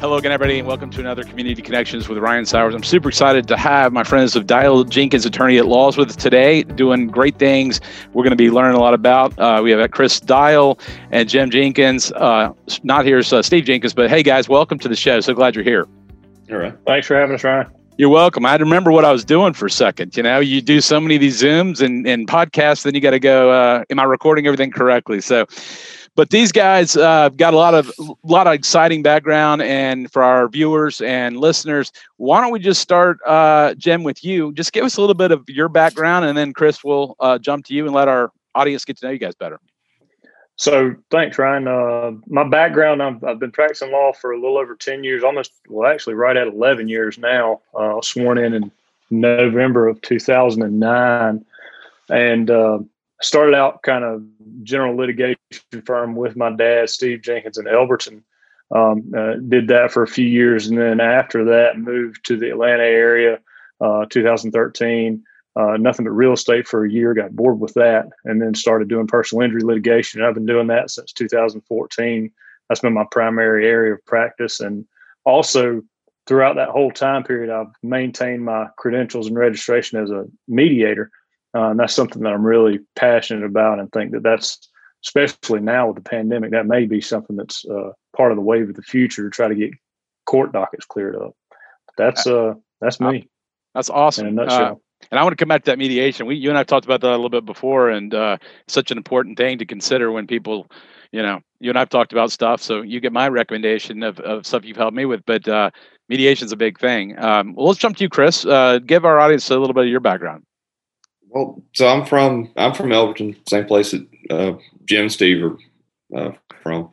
Hello 0.00 0.16
again, 0.16 0.32
everybody, 0.32 0.58
and 0.58 0.66
welcome 0.66 0.90
to 0.92 1.00
another 1.00 1.24
Community 1.24 1.60
Connections 1.60 2.08
with 2.08 2.16
Ryan 2.16 2.46
Sowers. 2.46 2.74
I'm 2.74 2.82
super 2.82 3.10
excited 3.10 3.46
to 3.48 3.56
have 3.58 3.92
my 3.92 4.02
friends 4.02 4.34
of 4.34 4.46
Dyal 4.46 4.88
Jenkins 4.88 5.26
Attorney 5.26 5.58
at 5.58 5.66
Laws 5.66 5.98
with 5.98 6.08
us 6.08 6.16
today, 6.16 6.62
doing 6.62 7.08
great 7.08 7.38
things. 7.38 7.82
We're 8.14 8.22
going 8.22 8.30
to 8.30 8.36
be 8.36 8.50
learning 8.50 8.78
a 8.78 8.80
lot 8.80 8.94
about. 8.94 9.38
Uh, 9.38 9.60
we 9.62 9.72
have 9.72 9.90
Chris 9.90 10.18
Dyal 10.18 10.80
and 11.10 11.28
Jim 11.28 11.50
Jenkins. 11.50 12.12
Uh, 12.12 12.50
not 12.82 13.04
here's 13.04 13.30
uh, 13.30 13.42
Steve 13.42 13.64
Jenkins, 13.64 13.92
but 13.92 14.08
hey, 14.08 14.22
guys, 14.22 14.48
welcome 14.48 14.78
to 14.78 14.88
the 14.88 14.96
show. 14.96 15.20
So 15.20 15.34
glad 15.34 15.54
you're 15.54 15.64
here. 15.64 15.86
All 16.50 16.56
right. 16.56 16.74
Thanks 16.86 17.06
for 17.06 17.16
having 17.16 17.34
us, 17.34 17.44
Ryan. 17.44 17.70
You're 17.98 18.08
welcome. 18.08 18.46
I 18.46 18.52
had 18.52 18.58
to 18.58 18.64
remember 18.64 18.92
what 18.92 19.04
I 19.04 19.12
was 19.12 19.26
doing 19.26 19.52
for 19.52 19.66
a 19.66 19.70
second. 19.70 20.16
You 20.16 20.22
know, 20.22 20.40
you 20.40 20.62
do 20.62 20.80
so 20.80 20.98
many 20.98 21.16
of 21.16 21.20
these 21.20 21.42
Zooms 21.42 21.82
and, 21.82 22.06
and 22.06 22.26
podcasts, 22.26 22.84
then 22.84 22.94
you 22.94 23.02
got 23.02 23.10
to 23.10 23.20
go, 23.20 23.50
uh, 23.50 23.84
am 23.90 24.00
I 24.00 24.04
recording 24.04 24.46
everything 24.46 24.70
correctly? 24.70 25.20
So, 25.20 25.44
but 26.20 26.28
these 26.28 26.52
guys 26.52 26.98
uh, 26.98 27.30
got 27.30 27.54
a 27.54 27.56
lot 27.56 27.72
of 27.72 27.90
a 27.98 28.12
lot 28.24 28.46
of 28.46 28.52
exciting 28.52 29.02
background, 29.02 29.62
and 29.62 30.12
for 30.12 30.22
our 30.22 30.50
viewers 30.50 31.00
and 31.00 31.38
listeners, 31.38 31.92
why 32.18 32.42
don't 32.42 32.52
we 32.52 32.58
just 32.58 32.82
start, 32.82 33.20
uh, 33.26 33.72
Jim, 33.78 34.02
with 34.02 34.22
you? 34.22 34.52
Just 34.52 34.74
give 34.74 34.84
us 34.84 34.98
a 34.98 35.00
little 35.00 35.14
bit 35.14 35.32
of 35.32 35.48
your 35.48 35.70
background, 35.70 36.26
and 36.26 36.36
then 36.36 36.52
Chris 36.52 36.84
will 36.84 37.16
uh, 37.20 37.38
jump 37.38 37.64
to 37.64 37.74
you 37.74 37.86
and 37.86 37.94
let 37.94 38.06
our 38.06 38.32
audience 38.54 38.84
get 38.84 38.98
to 38.98 39.06
know 39.06 39.12
you 39.12 39.18
guys 39.18 39.34
better. 39.34 39.58
So 40.56 40.94
thanks, 41.10 41.38
Ryan. 41.38 41.66
Uh, 41.66 42.10
my 42.26 42.46
background, 42.46 43.02
I've, 43.02 43.24
I've, 43.24 43.38
been 43.38 43.50
practicing 43.50 43.90
law 43.90 44.12
for 44.12 44.32
a 44.32 44.38
little 44.38 44.58
over 44.58 44.74
10 44.74 45.02
years, 45.02 45.24
almost, 45.24 45.52
well, 45.70 45.90
actually 45.90 46.16
right 46.16 46.36
at 46.36 46.48
11 46.48 46.86
years 46.86 47.16
now. 47.16 47.62
Uh, 47.74 47.98
sworn 48.02 48.36
in 48.36 48.52
in 48.52 48.70
November 49.08 49.88
of 49.88 50.02
2009 50.02 51.46
and 52.10 52.50
uh, 52.50 52.78
started 53.22 53.54
out 53.54 53.82
kind 53.82 54.04
of 54.04 54.22
general 54.62 54.96
litigation 54.96 55.38
firm 55.84 56.16
with 56.16 56.36
my 56.36 56.50
dad, 56.54 56.90
Steve 56.90 57.22
Jenkins 57.22 57.58
in 57.58 57.66
Elberton. 57.66 58.22
Um, 58.72 59.12
uh, 59.16 59.34
did 59.48 59.66
that 59.68 59.90
for 59.90 60.04
a 60.04 60.08
few 60.08 60.26
years. 60.26 60.68
And 60.68 60.78
then 60.78 61.00
after 61.00 61.44
that, 61.46 61.76
moved 61.76 62.24
to 62.26 62.36
the 62.36 62.50
Atlanta 62.50 62.84
area, 62.84 63.40
uh, 63.80 64.06
2013 64.08 65.24
uh, 65.56 65.76
nothing 65.76 66.04
but 66.04 66.12
real 66.12 66.32
estate 66.32 66.68
for 66.68 66.84
a 66.84 66.90
year, 66.90 67.12
got 67.12 67.34
bored 67.34 67.58
with 67.58 67.74
that, 67.74 68.06
and 68.24 68.40
then 68.40 68.54
started 68.54 68.88
doing 68.88 69.06
personal 69.06 69.44
injury 69.44 69.62
litigation. 69.62 70.22
I've 70.22 70.34
been 70.34 70.46
doing 70.46 70.68
that 70.68 70.90
since 70.90 71.12
2014. 71.12 72.30
That's 72.68 72.80
been 72.80 72.94
my 72.94 73.06
primary 73.10 73.66
area 73.66 73.94
of 73.94 74.06
practice. 74.06 74.60
And 74.60 74.86
also, 75.24 75.82
throughout 76.26 76.54
that 76.54 76.68
whole 76.68 76.92
time 76.92 77.24
period, 77.24 77.50
I've 77.50 77.72
maintained 77.82 78.44
my 78.44 78.68
credentials 78.78 79.26
and 79.26 79.36
registration 79.36 80.00
as 80.00 80.10
a 80.10 80.26
mediator. 80.46 81.10
Uh, 81.54 81.70
and 81.70 81.80
that's 81.80 81.94
something 81.94 82.22
that 82.22 82.32
I'm 82.32 82.46
really 82.46 82.80
passionate 82.96 83.44
about 83.44 83.80
and 83.80 83.90
think 83.92 84.12
that 84.12 84.22
that's, 84.22 84.68
especially 85.04 85.60
now 85.60 85.88
with 85.88 85.96
the 85.96 86.08
pandemic, 86.08 86.52
that 86.52 86.66
may 86.66 86.86
be 86.86 87.00
something 87.00 87.36
that's 87.36 87.64
uh, 87.64 87.90
part 88.16 88.30
of 88.30 88.36
the 88.36 88.42
wave 88.42 88.68
of 88.68 88.76
the 88.76 88.82
future 88.82 89.24
to 89.24 89.30
try 89.30 89.48
to 89.48 89.54
get 89.54 89.70
court 90.26 90.52
dockets 90.52 90.86
cleared 90.86 91.16
up. 91.16 91.34
That's 91.96 92.26
uh, 92.26 92.54
that's 92.80 93.00
me. 93.00 93.28
That's 93.74 93.90
awesome. 93.90 94.28
In 94.28 94.38
a 94.38 94.42
nutshell. 94.42 94.72
Uh, 94.72 95.06
and 95.10 95.18
I 95.18 95.22
want 95.22 95.32
to 95.32 95.42
come 95.42 95.48
back 95.48 95.64
to 95.64 95.70
that 95.70 95.78
mediation. 95.78 96.26
We, 96.26 96.36
you 96.36 96.50
and 96.50 96.58
I 96.58 96.62
talked 96.62 96.84
about 96.84 97.00
that 97.00 97.10
a 97.10 97.16
little 97.16 97.30
bit 97.30 97.46
before, 97.46 97.88
and 97.88 98.14
uh, 98.14 98.36
such 98.68 98.90
an 98.90 98.98
important 98.98 99.38
thing 99.38 99.58
to 99.58 99.64
consider 99.64 100.12
when 100.12 100.26
people, 100.26 100.70
you 101.10 101.22
know, 101.22 101.40
you 101.58 101.70
and 101.70 101.78
I've 101.78 101.88
talked 101.88 102.12
about 102.12 102.30
stuff. 102.32 102.60
So 102.60 102.82
you 102.82 103.00
get 103.00 103.12
my 103.12 103.28
recommendation 103.28 104.02
of, 104.02 104.20
of 104.20 104.46
stuff 104.46 104.64
you've 104.64 104.76
helped 104.76 104.96
me 104.96 105.06
with, 105.06 105.24
but 105.26 105.48
uh, 105.48 105.70
mediation 106.08 106.46
is 106.46 106.52
a 106.52 106.56
big 106.56 106.78
thing. 106.78 107.18
Um, 107.18 107.54
well, 107.54 107.66
let's 107.66 107.78
jump 107.78 107.96
to 107.96 108.04
you, 108.04 108.10
Chris. 108.10 108.44
Uh, 108.44 108.78
give 108.78 109.04
our 109.04 109.18
audience 109.18 109.50
a 109.50 109.58
little 109.58 109.74
bit 109.74 109.84
of 109.84 109.90
your 109.90 110.00
background. 110.00 110.44
Well, 111.30 111.62
so 111.74 111.86
I'm 111.86 112.04
from 112.04 112.50
I'm 112.56 112.74
from 112.74 112.90
Elberton, 112.90 113.36
same 113.48 113.64
place 113.64 113.92
that 113.92 114.06
uh, 114.30 114.58
Jim 114.84 115.02
and 115.02 115.12
Steve 115.12 115.44
are 115.44 115.56
uh, 116.16 116.32
from. 116.62 116.90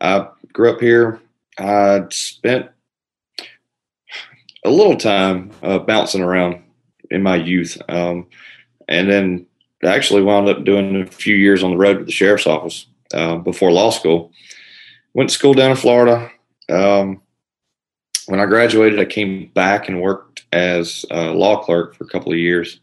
I 0.00 0.28
grew 0.52 0.70
up 0.70 0.80
here. 0.80 1.20
I 1.58 2.04
spent 2.10 2.70
a 4.64 4.70
little 4.70 4.96
time 4.96 5.50
uh, 5.62 5.78
bouncing 5.78 6.22
around 6.22 6.62
in 7.10 7.22
my 7.22 7.36
youth. 7.36 7.80
Um, 7.88 8.26
and 8.88 9.10
then 9.10 9.46
actually 9.84 10.22
wound 10.22 10.48
up 10.48 10.64
doing 10.64 11.02
a 11.02 11.06
few 11.06 11.36
years 11.36 11.62
on 11.62 11.70
the 11.70 11.76
road 11.76 11.98
with 11.98 12.06
the 12.06 12.12
sheriff's 12.12 12.46
office 12.46 12.86
uh, 13.12 13.36
before 13.36 13.70
law 13.70 13.90
school. 13.90 14.32
Went 15.12 15.30
to 15.30 15.34
school 15.34 15.54
down 15.54 15.70
in 15.70 15.76
Florida. 15.76 16.30
Um, 16.70 17.20
when 18.26 18.40
I 18.40 18.46
graduated, 18.46 18.98
I 18.98 19.04
came 19.04 19.50
back 19.54 19.88
and 19.88 20.00
worked 20.00 20.44
as 20.52 21.04
a 21.10 21.26
law 21.32 21.62
clerk 21.62 21.94
for 21.94 22.04
a 22.04 22.08
couple 22.08 22.32
of 22.32 22.38
years. 22.38 22.80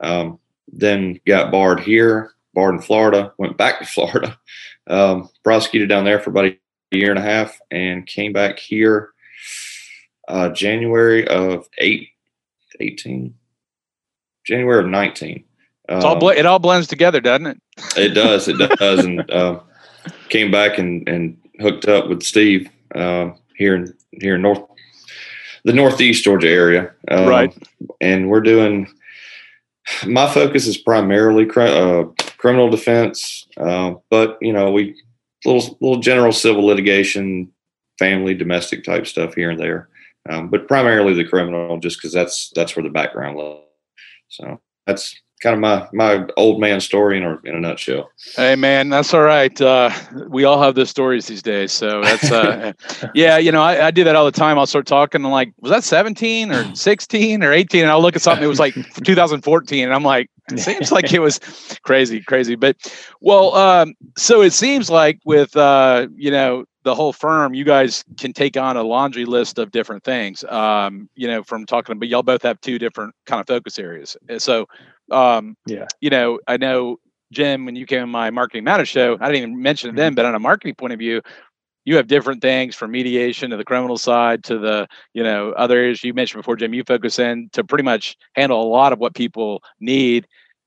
Um, 0.00 0.38
then 0.68 1.20
got 1.26 1.50
barred 1.50 1.80
here, 1.80 2.32
barred 2.54 2.74
in 2.74 2.82
Florida, 2.82 3.32
went 3.38 3.56
back 3.56 3.78
to 3.78 3.86
Florida, 3.86 4.38
um, 4.86 5.28
prosecuted 5.44 5.88
down 5.88 6.04
there 6.04 6.20
for 6.20 6.30
about 6.30 6.46
a 6.46 6.58
year 6.90 7.10
and 7.10 7.18
a 7.18 7.22
half, 7.22 7.58
and 7.70 8.06
came 8.06 8.32
back 8.32 8.58
here 8.58 9.10
uh, 10.28 10.48
January 10.50 11.26
of 11.28 11.68
eight, 11.78 12.08
18, 12.80 13.34
January 14.44 14.84
of 14.84 14.90
19. 14.90 15.44
Um, 15.88 16.04
all 16.04 16.18
bl- 16.18 16.30
it 16.30 16.46
all 16.46 16.58
blends 16.58 16.88
together, 16.88 17.20
doesn't 17.20 17.46
it? 17.46 17.62
it 17.96 18.08
does. 18.10 18.48
It 18.48 18.58
does. 18.78 19.04
and 19.04 19.30
uh, 19.30 19.60
came 20.28 20.50
back 20.50 20.78
and, 20.78 21.08
and 21.08 21.38
hooked 21.60 21.86
up 21.86 22.08
with 22.08 22.22
Steve 22.22 22.68
uh, 22.94 23.30
here 23.56 23.76
in 23.76 23.94
here 24.12 24.36
in 24.36 24.42
North 24.42 24.62
the 25.64 25.72
Northeast 25.72 26.24
Georgia 26.24 26.48
area. 26.48 26.92
Um, 27.08 27.28
right. 27.28 27.68
And 28.00 28.28
we're 28.28 28.40
doing. 28.40 28.88
My 30.06 30.28
focus 30.32 30.66
is 30.66 30.76
primarily 30.76 31.48
uh, 31.48 32.04
criminal 32.38 32.70
defense, 32.70 33.46
uh, 33.56 33.94
but 34.10 34.38
you 34.40 34.52
know 34.52 34.70
we 34.70 35.00
little 35.44 35.76
little 35.80 36.00
general 36.00 36.32
civil 36.32 36.64
litigation, 36.64 37.52
family, 37.98 38.34
domestic 38.34 38.84
type 38.84 39.06
stuff 39.06 39.34
here 39.34 39.50
and 39.50 39.60
there. 39.60 39.88
Um, 40.28 40.48
but 40.48 40.66
primarily 40.66 41.14
the 41.14 41.24
criminal, 41.24 41.78
just 41.78 41.98
because 41.98 42.12
that's 42.12 42.50
that's 42.54 42.74
where 42.74 42.82
the 42.82 42.90
background 42.90 43.38
lies. 43.38 43.60
So 44.28 44.60
that's 44.86 45.14
kind 45.42 45.54
of 45.54 45.60
my 45.60 45.88
my 45.92 46.26
old 46.36 46.60
man 46.60 46.80
story 46.80 47.18
in 47.18 47.24
a 47.24 47.38
in 47.44 47.54
a 47.54 47.60
nutshell. 47.60 48.10
Hey 48.34 48.56
man, 48.56 48.88
that's 48.88 49.12
all 49.12 49.22
right. 49.22 49.58
Uh, 49.60 49.90
we 50.28 50.44
all 50.44 50.62
have 50.62 50.74
those 50.74 50.90
stories 50.90 51.26
these 51.26 51.42
days. 51.42 51.72
So 51.72 52.00
that's 52.02 52.30
uh, 52.30 52.72
yeah, 53.14 53.36
you 53.38 53.52
know, 53.52 53.62
I, 53.62 53.86
I, 53.86 53.90
do 53.90 54.04
that 54.04 54.16
all 54.16 54.24
the 54.24 54.32
time. 54.32 54.58
I'll 54.58 54.66
start 54.66 54.86
talking 54.86 55.22
and 55.22 55.30
like, 55.30 55.52
was 55.60 55.70
that 55.70 55.84
17 55.84 56.50
or 56.52 56.74
16 56.74 57.42
or 57.42 57.52
18? 57.52 57.82
And 57.82 57.90
I'll 57.90 58.00
look 58.00 58.16
at 58.16 58.22
something. 58.22 58.44
It 58.44 58.48
was 58.48 58.60
like 58.60 58.74
2014, 59.04 59.84
and 59.84 59.94
I'm 59.94 60.02
like, 60.02 60.30
it 60.50 60.60
seems 60.60 60.92
like 60.92 61.12
it 61.12 61.20
was 61.20 61.38
crazy, 61.82 62.20
crazy. 62.20 62.54
But 62.54 62.76
well, 63.20 63.54
um, 63.54 63.94
so 64.16 64.42
it 64.42 64.52
seems 64.52 64.88
like 64.88 65.20
with 65.24 65.56
uh, 65.56 66.08
you 66.16 66.30
know 66.30 66.64
the 66.84 66.94
whole 66.94 67.12
firm, 67.12 67.52
you 67.52 67.64
guys 67.64 68.04
can 68.16 68.32
take 68.32 68.56
on 68.56 68.76
a 68.76 68.82
laundry 68.84 69.24
list 69.24 69.58
of 69.58 69.72
different 69.72 70.04
things. 70.04 70.44
Um, 70.44 71.08
you 71.16 71.26
know, 71.26 71.42
from 71.42 71.66
talking, 71.66 71.98
but 71.98 72.06
y'all 72.06 72.22
both 72.22 72.42
have 72.42 72.60
two 72.60 72.78
different 72.78 73.12
kind 73.26 73.40
of 73.40 73.46
focus 73.48 73.78
areas. 73.78 74.16
So, 74.38 74.66
um, 75.10 75.56
yeah, 75.66 75.86
you 76.00 76.10
know, 76.10 76.40
I 76.46 76.56
know 76.56 76.98
Jim, 77.32 77.64
when 77.64 77.76
you 77.76 77.86
came 77.86 78.02
on 78.02 78.10
my 78.10 78.30
marketing 78.30 78.64
matters 78.64 78.88
show, 78.88 79.16
I 79.20 79.26
didn't 79.26 79.50
even 79.50 79.62
mention 79.62 79.90
mm-hmm. 79.90 79.96
them, 79.96 80.14
but 80.14 80.24
on 80.24 80.34
a 80.34 80.38
marketing 80.38 80.74
point 80.74 80.92
of 80.92 80.98
view, 80.98 81.22
you 81.84 81.96
have 81.96 82.08
different 82.08 82.42
things 82.42 82.74
from 82.74 82.90
mediation 82.90 83.50
to 83.50 83.56
the 83.56 83.64
criminal 83.64 83.96
side 83.96 84.44
to 84.44 84.58
the 84.58 84.88
you 85.14 85.22
know 85.22 85.52
other 85.52 85.76
areas 85.76 86.02
you 86.02 86.12
mentioned 86.12 86.40
before, 86.40 86.56
Jim. 86.56 86.74
You 86.74 86.84
focus 86.84 87.18
in 87.18 87.48
to 87.52 87.64
pretty 87.64 87.84
much 87.84 88.16
handle 88.34 88.62
a 88.62 88.68
lot 88.68 88.92
of 88.92 88.98
what 88.98 89.14
people 89.14 89.62
need. 89.80 90.26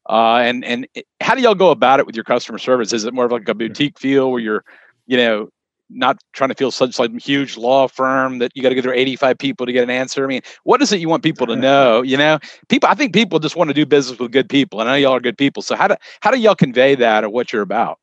Uh, 0.10 0.38
and 0.38 0.66
and 0.66 0.88
how 1.22 1.36
do 1.36 1.42
y'all 1.42 1.56
go 1.56 1.72
about 1.72 2.00
it 2.00 2.06
with 2.06 2.16
your 2.16 2.24
customer 2.24 2.58
service? 2.58 2.94
Is 2.94 3.04
it 3.04 3.14
more 3.14 3.26
of 3.26 3.32
like 3.32 3.48
a 3.48 3.54
boutique 3.54 4.00
feel 4.00 4.32
where 4.32 4.42
you're, 4.42 4.64
you 5.06 5.18
know, 5.18 5.50
not 5.90 6.18
trying 6.34 6.50
to 6.50 6.56
feel 6.56 6.72
such 6.72 7.00
like 7.00 7.12
huge 7.20 7.58
law 7.58 7.88
firm 7.88 8.40
that 8.40 8.52
you 8.56 8.62
got 8.62 8.70
to 8.70 8.76
go 8.76 8.82
through 8.82 8.94
85 8.94 9.38
people 9.38 9.66
to 9.66 9.72
get 9.72 9.84
an 9.84 9.90
answer. 9.90 10.24
I 10.24 10.28
mean, 10.28 10.42
what 10.64 10.82
is 10.82 10.92
it 10.92 11.00
you 11.00 11.10
want 11.10 11.24
people 11.24 11.48
to 11.48 11.56
know? 11.56 12.02
You 12.02 12.18
know, 12.18 12.40
people, 12.68 12.90
I 12.90 12.96
think 12.96 13.14
people 13.14 13.40
just 13.40 13.56
want 13.56 13.70
to 13.70 13.74
do 13.74 13.86
business 13.86 14.20
with 14.20 14.32
good 14.32 14.50
people. 14.50 14.80
And 14.82 14.90
I 14.90 14.94
know 14.94 14.98
y'all 14.98 15.14
are 15.14 15.20
good 15.20 15.38
people. 15.38 15.64
So 15.64 15.76
how 15.76 15.88
do, 15.88 15.96
how 16.22 16.32
do 16.32 16.38
y'all 16.38 16.56
convey 16.56 16.96
that 16.96 17.24
or 17.24 17.30
what 17.30 17.52
you're 17.52 17.62
about? 17.62 18.00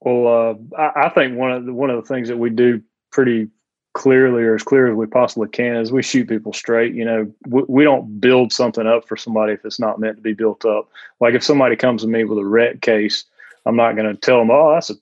Well, 0.00 0.26
uh, 0.26 0.80
I, 0.80 1.06
I, 1.06 1.08
think 1.10 1.36
one 1.36 1.52
of 1.52 1.66
the, 1.66 1.74
one 1.74 1.90
of 1.90 1.96
the 1.96 2.08
things 2.08 2.28
that 2.28 2.38
we 2.38 2.48
do 2.48 2.82
pretty 3.12 3.48
clearly 3.92 4.44
or 4.44 4.54
as 4.54 4.62
clear 4.62 4.90
as 4.90 4.96
we 4.96 5.06
possibly 5.06 5.48
can 5.48 5.76
is 5.76 5.92
we 5.92 6.02
shoot 6.02 6.28
people 6.28 6.54
straight. 6.54 6.94
You 6.94 7.04
know, 7.04 7.32
we, 7.46 7.62
we 7.68 7.84
don't 7.84 8.18
build 8.18 8.52
something 8.52 8.86
up 8.86 9.06
for 9.06 9.16
somebody 9.16 9.52
if 9.52 9.64
it's 9.64 9.80
not 9.80 10.00
meant 10.00 10.16
to 10.16 10.22
be 10.22 10.32
built 10.32 10.64
up. 10.64 10.88
Like 11.20 11.34
if 11.34 11.44
somebody 11.44 11.76
comes 11.76 12.02
to 12.02 12.08
me 12.08 12.24
with 12.24 12.38
a 12.38 12.44
wreck 12.44 12.80
case, 12.80 13.24
I'm 13.66 13.76
not 13.76 13.96
going 13.96 14.12
to 14.12 14.20
tell 14.20 14.38
them, 14.38 14.50
oh, 14.50 14.72
that's 14.72 14.90
a 14.90 14.94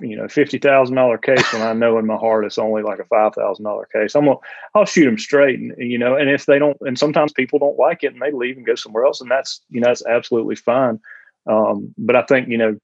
you 0.00 0.16
know 0.16 0.28
fifty 0.28 0.58
thousand 0.58 0.94
dollar 0.96 1.18
case 1.18 1.52
when 1.52 1.62
I 1.62 1.72
know 1.72 1.98
in 1.98 2.06
my 2.06 2.16
heart 2.16 2.44
it's 2.44 2.58
only 2.58 2.82
like 2.82 2.98
a 2.98 3.04
five 3.04 3.34
thousand 3.34 3.64
dollar 3.64 3.88
case. 3.92 4.14
I'm 4.14 4.26
gonna 4.26 4.36
I'll 4.74 4.84
shoot 4.84 5.04
them 5.04 5.18
straight, 5.18 5.58
and 5.58 5.74
you 5.78 5.98
know, 5.98 6.16
and 6.16 6.30
if 6.30 6.46
they 6.46 6.58
don't, 6.58 6.76
and 6.82 6.98
sometimes 6.98 7.32
people 7.32 7.58
don't 7.58 7.78
like 7.78 8.04
it 8.04 8.12
and 8.12 8.22
they 8.22 8.30
leave 8.30 8.56
and 8.56 8.66
go 8.66 8.74
somewhere 8.74 9.04
else, 9.04 9.20
and 9.20 9.30
that's 9.30 9.60
you 9.70 9.80
know 9.80 9.88
that's 9.88 10.04
absolutely 10.06 10.56
fine. 10.56 11.00
Um, 11.46 11.94
but 11.98 12.14
I 12.14 12.22
think 12.22 12.48
you 12.48 12.58
know 12.58 12.78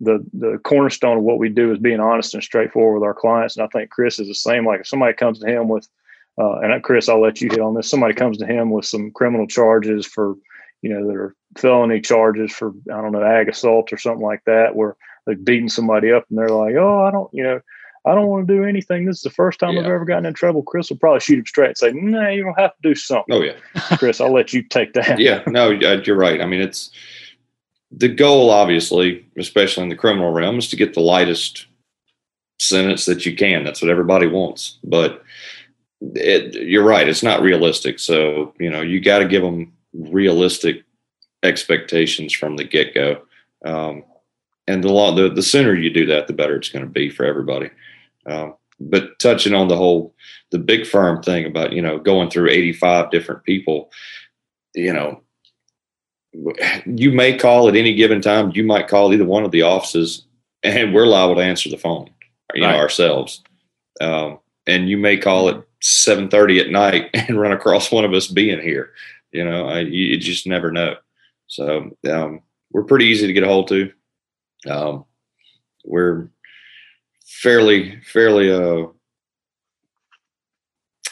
the 0.00 0.24
the 0.34 0.58
cornerstone 0.64 1.18
of 1.18 1.22
what 1.22 1.38
we 1.38 1.48
do 1.48 1.72
is 1.72 1.78
being 1.78 2.00
honest 2.00 2.34
and 2.34 2.42
straightforward 2.42 3.00
with 3.00 3.06
our 3.06 3.14
clients, 3.14 3.56
and 3.56 3.64
I 3.64 3.68
think 3.68 3.90
Chris 3.90 4.18
is 4.18 4.28
the 4.28 4.34
same. 4.34 4.66
Like 4.66 4.80
if 4.80 4.88
somebody 4.88 5.14
comes 5.14 5.38
to 5.40 5.46
him 5.46 5.68
with, 5.68 5.88
uh, 6.38 6.58
and 6.58 6.82
Chris, 6.82 7.08
I'll 7.08 7.22
let 7.22 7.40
you 7.40 7.48
hit 7.48 7.60
on 7.60 7.74
this. 7.74 7.88
Somebody 7.88 8.14
comes 8.14 8.38
to 8.38 8.46
him 8.46 8.70
with 8.70 8.84
some 8.84 9.10
criminal 9.12 9.46
charges 9.46 10.04
for, 10.04 10.34
you 10.82 10.92
know, 10.92 11.06
that 11.06 11.16
are 11.16 11.34
felony 11.56 12.00
charges 12.00 12.52
for 12.52 12.72
I 12.92 13.00
don't 13.00 13.12
know 13.12 13.22
ag 13.22 13.48
assault 13.48 13.92
or 13.92 13.98
something 13.98 14.24
like 14.24 14.42
that, 14.46 14.74
where 14.74 14.96
they're 15.26 15.36
beating 15.36 15.68
somebody 15.68 16.12
up 16.12 16.26
and 16.28 16.38
they're 16.38 16.48
like, 16.48 16.74
oh, 16.74 17.04
I 17.04 17.10
don't, 17.10 17.30
you 17.32 17.44
know, 17.44 17.60
I 18.04 18.14
don't 18.14 18.26
want 18.26 18.48
to 18.48 18.54
do 18.54 18.64
anything. 18.64 19.06
This 19.06 19.18
is 19.18 19.22
the 19.22 19.30
first 19.30 19.60
time 19.60 19.74
yeah. 19.74 19.80
I've 19.80 19.86
ever 19.86 20.04
gotten 20.04 20.26
in 20.26 20.34
trouble. 20.34 20.62
Chris 20.62 20.90
will 20.90 20.98
probably 20.98 21.20
shoot 21.20 21.38
him 21.38 21.46
straight 21.46 21.68
and 21.68 21.78
say, 21.78 21.92
no, 21.92 22.20
nah, 22.20 22.28
you 22.30 22.42
don't 22.42 22.58
have 22.58 22.72
to 22.72 22.88
do 22.88 22.94
something. 22.96 23.34
Oh, 23.34 23.42
yeah. 23.42 23.54
Chris, 23.98 24.20
I'll 24.20 24.32
let 24.32 24.52
you 24.52 24.62
take 24.62 24.92
that. 24.94 25.18
yeah, 25.20 25.42
no, 25.46 25.68
uh, 25.68 26.02
you're 26.04 26.16
right. 26.16 26.40
I 26.40 26.46
mean, 26.46 26.60
it's 26.60 26.90
the 27.92 28.08
goal, 28.08 28.50
obviously, 28.50 29.24
especially 29.38 29.84
in 29.84 29.88
the 29.88 29.96
criminal 29.96 30.32
realm, 30.32 30.58
is 30.58 30.68
to 30.70 30.76
get 30.76 30.94
the 30.94 31.00
lightest 31.00 31.66
sentence 32.58 33.04
that 33.04 33.24
you 33.24 33.36
can. 33.36 33.64
That's 33.64 33.80
what 33.80 33.90
everybody 33.90 34.26
wants. 34.26 34.78
But 34.82 35.22
it, 36.00 36.54
you're 36.54 36.84
right. 36.84 37.08
It's 37.08 37.22
not 37.22 37.42
realistic. 37.42 38.00
So, 38.00 38.52
you 38.58 38.70
know, 38.70 38.80
you 38.80 39.00
got 39.00 39.20
to 39.20 39.28
give 39.28 39.42
them 39.42 39.72
realistic 39.92 40.84
expectations 41.42 42.32
from 42.32 42.56
the 42.56 42.64
get 42.64 42.94
go. 42.94 43.22
Um, 43.64 44.04
and 44.66 44.82
the 44.82 44.92
law 44.92 45.14
the, 45.14 45.28
the 45.28 45.42
sooner 45.42 45.74
you 45.74 45.90
do 45.90 46.06
that 46.06 46.26
the 46.26 46.32
better 46.32 46.56
it's 46.56 46.68
going 46.68 46.84
to 46.84 46.90
be 46.90 47.10
for 47.10 47.24
everybody 47.24 47.70
um, 48.26 48.54
but 48.80 49.18
touching 49.18 49.54
on 49.54 49.68
the 49.68 49.76
whole 49.76 50.14
the 50.50 50.58
big 50.58 50.86
firm 50.86 51.22
thing 51.22 51.46
about 51.46 51.72
you 51.72 51.82
know 51.82 51.98
going 51.98 52.30
through 52.30 52.50
85 52.50 53.10
different 53.10 53.44
people 53.44 53.90
you 54.74 54.92
know 54.92 55.20
you 56.86 57.10
may 57.10 57.36
call 57.36 57.68
at 57.68 57.76
any 57.76 57.94
given 57.94 58.20
time 58.20 58.52
you 58.54 58.64
might 58.64 58.88
call 58.88 59.12
either 59.12 59.24
one 59.24 59.44
of 59.44 59.50
the 59.50 59.62
offices 59.62 60.24
and 60.62 60.94
we're 60.94 61.06
liable 61.06 61.34
to 61.36 61.42
answer 61.42 61.68
the 61.68 61.76
phone 61.76 62.08
you 62.54 62.62
right. 62.62 62.72
know 62.72 62.78
ourselves 62.78 63.42
um, 64.00 64.38
and 64.66 64.88
you 64.88 64.96
may 64.96 65.16
call 65.16 65.48
at 65.48 65.62
7.30 65.82 66.60
at 66.60 66.70
night 66.70 67.10
and 67.14 67.40
run 67.40 67.52
across 67.52 67.92
one 67.92 68.04
of 68.04 68.12
us 68.12 68.26
being 68.26 68.60
here 68.60 68.90
you 69.32 69.44
know 69.44 69.68
I, 69.68 69.80
you, 69.80 70.06
you 70.06 70.18
just 70.18 70.46
never 70.46 70.70
know 70.70 70.96
so 71.46 71.90
um, 72.10 72.40
we're 72.70 72.84
pretty 72.84 73.06
easy 73.06 73.26
to 73.26 73.32
get 73.32 73.44
a 73.44 73.48
hold 73.48 73.68
to 73.68 73.92
um, 74.68 75.04
we're 75.84 76.28
fairly, 77.26 78.00
fairly, 78.00 78.52
uh, 78.52 78.86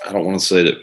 I 0.06 0.12
don't 0.12 0.24
want 0.24 0.38
to 0.38 0.46
say 0.46 0.62
that 0.64 0.74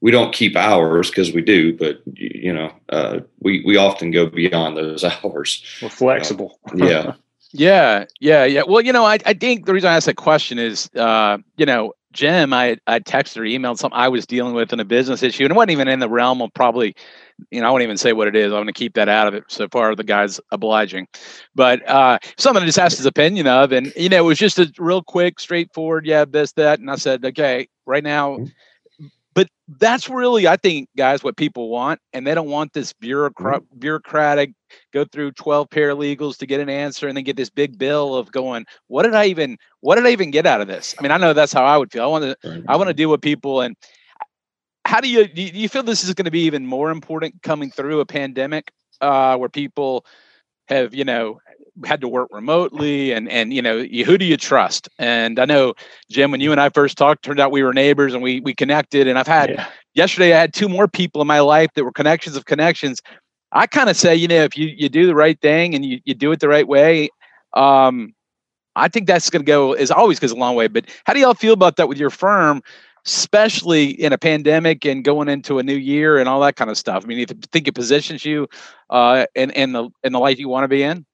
we 0.00 0.10
don't 0.10 0.34
keep 0.34 0.56
hours 0.56 1.10
because 1.10 1.32
we 1.32 1.42
do, 1.42 1.76
but 1.76 2.00
you 2.14 2.52
know, 2.52 2.72
uh, 2.88 3.20
we, 3.40 3.62
we 3.64 3.76
often 3.76 4.10
go 4.10 4.26
beyond 4.26 4.76
those 4.76 5.04
hours. 5.24 5.64
We're 5.80 5.88
flexible. 5.88 6.58
Uh, 6.68 6.86
yeah. 6.86 7.12
yeah. 7.52 8.04
Yeah. 8.20 8.44
Yeah. 8.44 8.62
Well, 8.66 8.80
you 8.80 8.92
know, 8.92 9.04
I, 9.04 9.18
I 9.26 9.34
think 9.34 9.66
the 9.66 9.74
reason 9.74 9.90
I 9.90 9.96
asked 9.96 10.06
that 10.06 10.16
question 10.16 10.58
is, 10.58 10.90
uh, 10.96 11.38
you 11.56 11.66
know, 11.66 11.92
Jim, 12.12 12.52
I 12.52 12.76
I 12.86 13.00
texted 13.00 13.38
or 13.38 13.42
emailed 13.42 13.78
something 13.78 13.98
I 13.98 14.08
was 14.08 14.26
dealing 14.26 14.54
with 14.54 14.72
in 14.72 14.80
a 14.80 14.84
business 14.84 15.22
issue, 15.22 15.44
and 15.44 15.52
it 15.52 15.56
wasn't 15.56 15.72
even 15.72 15.88
in 15.88 16.00
the 16.00 16.08
realm 16.08 16.42
of 16.42 16.52
probably, 16.54 16.94
you 17.50 17.60
know, 17.60 17.68
I 17.68 17.70
won't 17.70 17.82
even 17.84 17.96
say 17.96 18.12
what 18.12 18.26
it 18.28 18.34
is. 18.34 18.46
I'm 18.46 18.58
going 18.58 18.66
to 18.66 18.72
keep 18.72 18.94
that 18.94 19.08
out 19.08 19.28
of 19.28 19.34
it. 19.34 19.44
So 19.48 19.68
far, 19.68 19.94
the 19.94 20.04
guy's 20.04 20.40
obliging, 20.50 21.06
but 21.54 21.88
uh, 21.88 22.18
something 22.36 22.62
I 22.62 22.66
just 22.66 22.78
asked 22.78 22.96
his 22.96 23.06
opinion 23.06 23.46
of, 23.46 23.72
and 23.72 23.92
you 23.96 24.08
know, 24.08 24.18
it 24.18 24.26
was 24.26 24.38
just 24.38 24.58
a 24.58 24.72
real 24.78 25.02
quick, 25.02 25.38
straightforward, 25.38 26.06
yeah, 26.06 26.24
this, 26.24 26.52
that, 26.52 26.80
and 26.80 26.90
I 26.90 26.96
said, 26.96 27.24
okay, 27.24 27.68
right 27.86 28.04
now. 28.04 28.38
That's 29.78 30.08
really 30.08 30.48
i 30.48 30.56
think 30.56 30.88
guys 30.96 31.22
what 31.22 31.36
people 31.36 31.68
want 31.68 32.00
and 32.12 32.26
they 32.26 32.34
don't 32.34 32.48
want 32.48 32.72
this 32.72 32.92
bureaucrat, 32.92 33.62
mm-hmm. 33.62 33.78
bureaucratic 33.78 34.52
go 34.92 35.04
through 35.04 35.32
12 35.32 35.68
paralegals 35.70 36.36
to 36.38 36.46
get 36.46 36.60
an 36.60 36.68
answer 36.68 37.06
and 37.06 37.16
then 37.16 37.24
get 37.24 37.36
this 37.36 37.50
big 37.50 37.78
bill 37.78 38.16
of 38.16 38.32
going 38.32 38.66
what 38.88 39.04
did 39.04 39.14
i 39.14 39.26
even 39.26 39.56
what 39.80 39.94
did 39.94 40.06
i 40.06 40.10
even 40.10 40.30
get 40.30 40.46
out 40.46 40.60
of 40.60 40.66
this? 40.66 40.94
I 40.98 41.02
mean 41.02 41.12
i 41.12 41.16
know 41.18 41.32
that's 41.32 41.52
how 41.52 41.64
i 41.64 41.76
would 41.76 41.92
feel. 41.92 42.02
I 42.02 42.06
want 42.06 42.24
to 42.24 42.64
i 42.68 42.76
want 42.76 42.88
to 42.88 42.94
deal 42.94 43.10
with 43.10 43.20
people 43.20 43.60
and 43.60 43.76
how 44.84 45.00
do 45.00 45.08
you 45.08 45.28
do 45.28 45.42
you 45.42 45.68
feel 45.68 45.84
this 45.84 46.02
is 46.02 46.14
going 46.14 46.24
to 46.24 46.32
be 46.32 46.42
even 46.42 46.66
more 46.66 46.90
important 46.90 47.42
coming 47.42 47.70
through 47.70 48.00
a 48.00 48.06
pandemic 48.06 48.72
uh, 49.00 49.36
where 49.36 49.48
people 49.48 50.04
have 50.68 50.94
you 50.94 51.04
know 51.04 51.40
had 51.84 52.00
to 52.00 52.08
work 52.08 52.28
remotely 52.32 53.12
and 53.12 53.28
and 53.28 53.52
you 53.52 53.62
know 53.62 53.76
you, 53.76 54.04
who 54.04 54.18
do 54.18 54.24
you 54.24 54.36
trust? 54.36 54.88
And 54.98 55.38
i 55.38 55.44
know 55.44 55.74
jim 56.10 56.30
when 56.30 56.40
you 56.40 56.52
and 56.52 56.60
i 56.60 56.68
first 56.68 56.98
talked 56.98 57.24
turned 57.24 57.40
out 57.40 57.50
we 57.50 57.62
were 57.62 57.72
neighbors 57.72 58.14
and 58.14 58.22
we 58.22 58.40
we 58.40 58.54
connected 58.54 59.06
and 59.06 59.18
i've 59.18 59.26
had 59.26 59.50
yeah. 59.50 59.66
yesterday 59.94 60.32
i 60.34 60.38
had 60.38 60.52
two 60.52 60.68
more 60.68 60.88
people 60.88 61.20
in 61.20 61.26
my 61.26 61.40
life 61.40 61.70
that 61.74 61.84
were 61.84 61.92
connections 61.92 62.36
of 62.36 62.44
connections. 62.44 63.00
I 63.52 63.66
kind 63.66 63.90
of 63.90 63.96
say 63.96 64.14
you 64.14 64.28
know 64.28 64.44
if 64.44 64.56
you 64.56 64.68
you 64.76 64.88
do 64.88 65.06
the 65.06 65.14
right 65.14 65.40
thing 65.40 65.74
and 65.74 65.84
you, 65.84 66.00
you 66.04 66.14
do 66.14 66.30
it 66.32 66.40
the 66.40 66.48
right 66.48 66.68
way 66.68 67.08
um 67.54 68.14
i 68.76 68.86
think 68.86 69.06
that's 69.06 69.28
going 69.30 69.42
to 69.42 69.46
go 69.46 69.72
is 69.72 69.90
always 69.90 70.20
goes 70.20 70.30
a 70.30 70.36
long 70.36 70.54
way 70.54 70.68
but 70.68 70.86
how 71.04 71.12
do 71.12 71.20
y'all 71.20 71.34
feel 71.34 71.52
about 71.52 71.76
that 71.76 71.88
with 71.88 71.98
your 71.98 72.10
firm 72.10 72.62
especially 73.06 73.90
in 73.90 74.12
a 74.12 74.18
pandemic 74.18 74.84
and 74.84 75.04
going 75.04 75.28
into 75.28 75.58
a 75.58 75.62
new 75.62 75.76
year 75.76 76.18
and 76.18 76.28
all 76.28 76.40
that 76.40 76.56
kind 76.56 76.70
of 76.70 76.76
stuff? 76.76 77.04
I 77.04 77.06
mean 77.06 77.18
you 77.18 77.26
think 77.26 77.66
it 77.66 77.74
positions 77.74 78.24
you 78.24 78.46
uh 78.90 79.26
in 79.34 79.50
in 79.50 79.72
the 79.72 79.88
in 80.04 80.12
the 80.12 80.20
life 80.20 80.38
you 80.38 80.48
want 80.48 80.64
to 80.64 80.68
be 80.68 80.82
in 80.82 81.04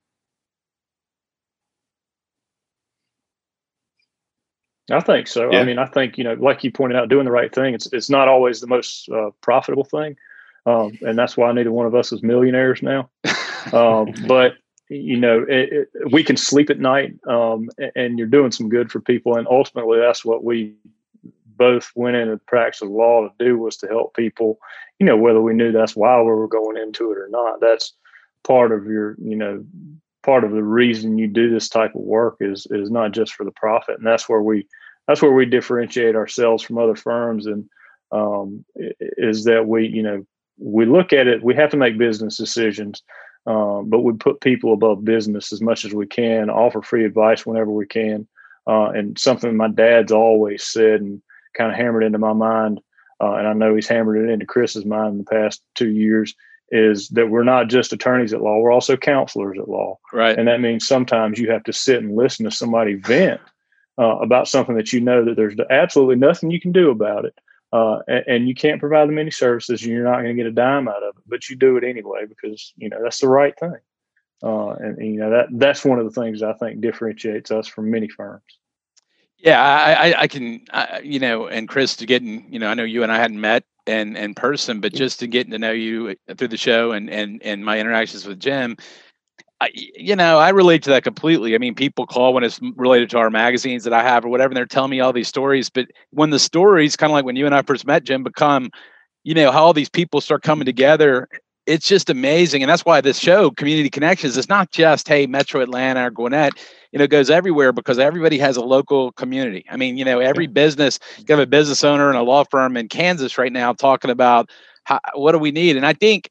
I 4.90 5.00
think 5.00 5.26
so. 5.26 5.50
Yeah. 5.50 5.60
I 5.60 5.64
mean, 5.64 5.78
I 5.78 5.86
think 5.86 6.16
you 6.16 6.24
know, 6.24 6.34
like 6.34 6.62
you 6.62 6.70
pointed 6.70 6.96
out, 6.96 7.08
doing 7.08 7.24
the 7.24 7.32
right 7.32 7.52
thing. 7.52 7.74
It's 7.74 7.92
it's 7.92 8.10
not 8.10 8.28
always 8.28 8.60
the 8.60 8.66
most 8.66 9.08
uh, 9.08 9.30
profitable 9.40 9.84
thing, 9.84 10.16
um, 10.64 10.96
and 11.02 11.18
that's 11.18 11.36
why 11.36 11.50
neither 11.52 11.72
one 11.72 11.86
of 11.86 11.94
us 11.94 12.12
is 12.12 12.22
millionaires 12.22 12.82
now. 12.82 13.10
um, 13.72 14.14
but 14.26 14.54
you 14.88 15.16
know, 15.16 15.44
it, 15.48 15.72
it, 15.72 15.88
we 16.12 16.22
can 16.22 16.36
sleep 16.36 16.70
at 16.70 16.78
night, 16.78 17.14
um, 17.26 17.68
and 17.96 18.18
you're 18.18 18.28
doing 18.28 18.52
some 18.52 18.68
good 18.68 18.92
for 18.92 19.00
people. 19.00 19.36
And 19.36 19.48
ultimately, 19.48 19.98
that's 19.98 20.24
what 20.24 20.44
we 20.44 20.74
both 21.56 21.90
went 21.96 22.16
into 22.16 22.32
the 22.32 22.40
practice 22.40 22.82
of 22.82 22.90
law 22.90 23.22
to 23.22 23.44
do 23.44 23.58
was 23.58 23.76
to 23.78 23.88
help 23.88 24.14
people. 24.14 24.60
You 25.00 25.06
know, 25.06 25.16
whether 25.16 25.40
we 25.40 25.54
knew 25.54 25.72
that's 25.72 25.96
why 25.96 26.18
we 26.20 26.26
were 26.26 26.48
going 26.48 26.76
into 26.76 27.10
it 27.10 27.18
or 27.18 27.28
not. 27.28 27.60
That's 27.60 27.92
part 28.44 28.70
of 28.70 28.84
your, 28.86 29.16
you 29.20 29.34
know, 29.34 29.64
part 30.26 30.42
of 30.42 30.50
the 30.50 30.62
reason 30.62 31.16
you 31.16 31.28
do 31.28 31.48
this 31.48 31.68
type 31.68 31.94
of 31.94 32.02
work 32.02 32.36
is 32.40 32.66
is 32.70 32.90
not 32.90 33.12
just 33.12 33.32
for 33.32 33.44
the 33.44 33.52
profit, 33.52 33.96
and 33.96 34.06
that's 34.06 34.28
where 34.28 34.42
we 34.42 34.66
that's 35.06 35.22
where 35.22 35.32
we 35.32 35.46
differentiate 35.46 36.16
ourselves 36.16 36.62
from 36.64 36.78
other 36.78 36.96
firms, 36.96 37.46
and 37.46 37.64
um, 38.10 38.64
is 38.74 39.44
that 39.44 39.66
we 39.66 39.86
you 39.86 40.02
know 40.02 40.26
we 40.58 40.84
look 40.84 41.12
at 41.12 41.28
it. 41.28 41.44
We 41.44 41.54
have 41.54 41.70
to 41.70 41.76
make 41.76 41.96
business 41.96 42.36
decisions, 42.36 43.02
um, 43.46 43.88
but 43.88 44.00
we 44.00 44.14
put 44.14 44.40
people 44.40 44.72
above 44.72 45.04
business 45.04 45.52
as 45.52 45.62
much 45.62 45.84
as 45.84 45.94
we 45.94 46.06
can. 46.06 46.50
Offer 46.50 46.82
free 46.82 47.04
advice 47.04 47.46
whenever 47.46 47.70
we 47.70 47.86
can, 47.86 48.26
uh, 48.66 48.90
and 48.90 49.16
something 49.16 49.56
my 49.56 49.68
dad's 49.68 50.12
always 50.12 50.64
said 50.64 51.00
and 51.00 51.22
kind 51.56 51.70
of 51.70 51.78
hammered 51.78 52.02
into 52.02 52.18
my 52.18 52.32
mind, 52.32 52.80
uh, 53.22 53.34
and 53.34 53.46
I 53.46 53.52
know 53.52 53.76
he's 53.76 53.88
hammered 53.88 54.28
it 54.28 54.32
into 54.32 54.44
Chris's 54.44 54.84
mind 54.84 55.12
in 55.12 55.18
the 55.18 55.24
past 55.24 55.62
two 55.76 55.90
years 55.90 56.34
is 56.70 57.08
that 57.10 57.30
we're 57.30 57.44
not 57.44 57.68
just 57.68 57.92
attorneys 57.92 58.32
at 58.32 58.42
law, 58.42 58.58
we're 58.58 58.72
also 58.72 58.96
counselors 58.96 59.58
at 59.58 59.68
law. 59.68 59.98
Right. 60.12 60.38
And 60.38 60.48
that 60.48 60.60
means 60.60 60.86
sometimes 60.86 61.38
you 61.38 61.50
have 61.50 61.64
to 61.64 61.72
sit 61.72 62.02
and 62.02 62.16
listen 62.16 62.44
to 62.44 62.50
somebody 62.50 62.94
vent 62.94 63.40
uh, 63.98 64.18
about 64.18 64.48
something 64.48 64.76
that 64.76 64.92
you 64.92 65.00
know 65.00 65.24
that 65.24 65.36
there's 65.36 65.54
absolutely 65.70 66.16
nothing 66.16 66.50
you 66.50 66.60
can 66.60 66.72
do 66.72 66.90
about 66.90 67.24
it. 67.24 67.34
Uh, 67.72 67.98
and, 68.06 68.24
and, 68.28 68.48
you 68.48 68.54
can't 68.54 68.80
provide 68.80 69.08
them 69.08 69.18
any 69.18 69.30
services 69.30 69.82
and 69.82 69.90
you're 69.90 70.04
not 70.04 70.22
going 70.22 70.28
to 70.28 70.34
get 70.34 70.46
a 70.46 70.52
dime 70.52 70.86
out 70.86 71.02
of 71.02 71.16
it, 71.16 71.22
but 71.26 71.48
you 71.48 71.56
do 71.56 71.76
it 71.76 71.82
anyway 71.82 72.24
because, 72.24 72.72
you 72.76 72.88
know, 72.88 73.02
that's 73.02 73.18
the 73.18 73.28
right 73.28 73.58
thing. 73.58 73.74
Uh, 74.42 74.70
and, 74.70 74.96
and, 74.98 75.14
you 75.14 75.18
know, 75.18 75.30
that 75.30 75.48
that's 75.50 75.84
one 75.84 75.98
of 75.98 76.04
the 76.04 76.20
things 76.20 76.42
I 76.42 76.52
think 76.54 76.80
differentiates 76.80 77.50
us 77.50 77.66
from 77.66 77.90
many 77.90 78.08
firms. 78.08 78.44
Yeah, 79.38 79.60
I, 79.60 79.92
I 79.92 80.20
I 80.22 80.28
can, 80.28 80.64
I, 80.72 81.00
you 81.02 81.18
know, 81.18 81.48
and 81.48 81.68
Chris, 81.68 81.96
to 81.96 82.06
getting, 82.06 82.52
you 82.52 82.58
know, 82.58 82.68
I 82.68 82.74
know 82.74 82.84
you 82.84 83.02
and 83.02 83.10
I 83.10 83.18
hadn't 83.18 83.40
met 83.40 83.64
in 83.86 84.16
in 84.16 84.34
person, 84.34 84.80
but 84.80 84.92
just 84.92 85.20
to 85.20 85.26
getting 85.26 85.52
to 85.52 85.58
know 85.58 85.72
you 85.72 86.14
uh, 86.28 86.34
through 86.34 86.48
the 86.48 86.56
show 86.56 86.92
and 86.92 87.08
and 87.10 87.42
and 87.42 87.64
my 87.64 87.78
interactions 87.78 88.26
with 88.26 88.40
Jim, 88.40 88.76
I, 89.60 89.70
you 89.74 90.16
know, 90.16 90.38
I 90.38 90.50
relate 90.50 90.82
to 90.84 90.90
that 90.90 91.04
completely. 91.04 91.54
I 91.54 91.58
mean, 91.58 91.74
people 91.74 92.06
call 92.06 92.34
when 92.34 92.44
it's 92.44 92.60
related 92.76 93.08
to 93.10 93.18
our 93.18 93.30
magazines 93.30 93.84
that 93.84 93.92
I 93.92 94.02
have 94.02 94.24
or 94.24 94.28
whatever, 94.28 94.50
and 94.50 94.56
they're 94.56 94.66
telling 94.66 94.90
me 94.90 95.00
all 95.00 95.12
these 95.12 95.28
stories. 95.28 95.70
But 95.70 95.86
when 96.10 96.30
the 96.30 96.38
stories, 96.38 96.96
kind 96.96 97.10
of 97.10 97.14
like 97.14 97.24
when 97.24 97.36
you 97.36 97.46
and 97.46 97.54
I 97.54 97.62
first 97.62 97.86
met, 97.86 98.04
Jim, 98.04 98.22
become, 98.22 98.70
you 99.24 99.34
know, 99.34 99.50
how 99.50 99.64
all 99.64 99.72
these 99.72 99.88
people 99.88 100.20
start 100.20 100.42
coming 100.42 100.66
together, 100.66 101.28
it's 101.66 101.88
just 101.88 102.10
amazing. 102.10 102.62
And 102.62 102.70
that's 102.70 102.84
why 102.84 103.00
this 103.00 103.18
show, 103.18 103.50
Community 103.50 103.90
Connections, 103.90 104.36
is 104.36 104.48
not 104.48 104.70
just, 104.70 105.08
hey, 105.08 105.26
Metro 105.26 105.60
Atlanta 105.60 106.06
or 106.06 106.10
Gwinnett 106.10 106.54
you 106.92 106.98
know 106.98 107.06
goes 107.06 107.28
everywhere 107.28 107.72
because 107.72 107.98
everybody 107.98 108.38
has 108.38 108.56
a 108.56 108.64
local 108.64 109.12
community 109.12 109.66
i 109.70 109.76
mean 109.76 109.98
you 109.98 110.04
know 110.04 110.18
every 110.18 110.46
business 110.46 110.98
you 111.18 111.24
have 111.28 111.38
a 111.38 111.46
business 111.46 111.84
owner 111.84 112.08
and 112.08 112.16
a 112.16 112.22
law 112.22 112.42
firm 112.44 112.74
in 112.74 112.88
kansas 112.88 113.36
right 113.36 113.52
now 113.52 113.74
talking 113.74 114.10
about 114.10 114.48
how, 114.84 114.98
what 115.14 115.32
do 115.32 115.38
we 115.38 115.50
need 115.50 115.76
and 115.76 115.84
i 115.84 115.92
think 115.92 116.30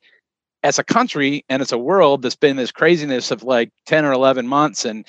as 0.64 0.80
a 0.80 0.84
country 0.84 1.46
and 1.50 1.62
as 1.62 1.72
a 1.72 1.78
world 1.78 2.24
that's 2.24 2.36
been 2.36 2.56
this 2.56 2.72
craziness 2.72 3.30
of 3.30 3.44
like 3.44 3.70
10 3.86 4.06
or 4.06 4.12
11 4.12 4.48
months 4.48 4.86
and 4.86 5.06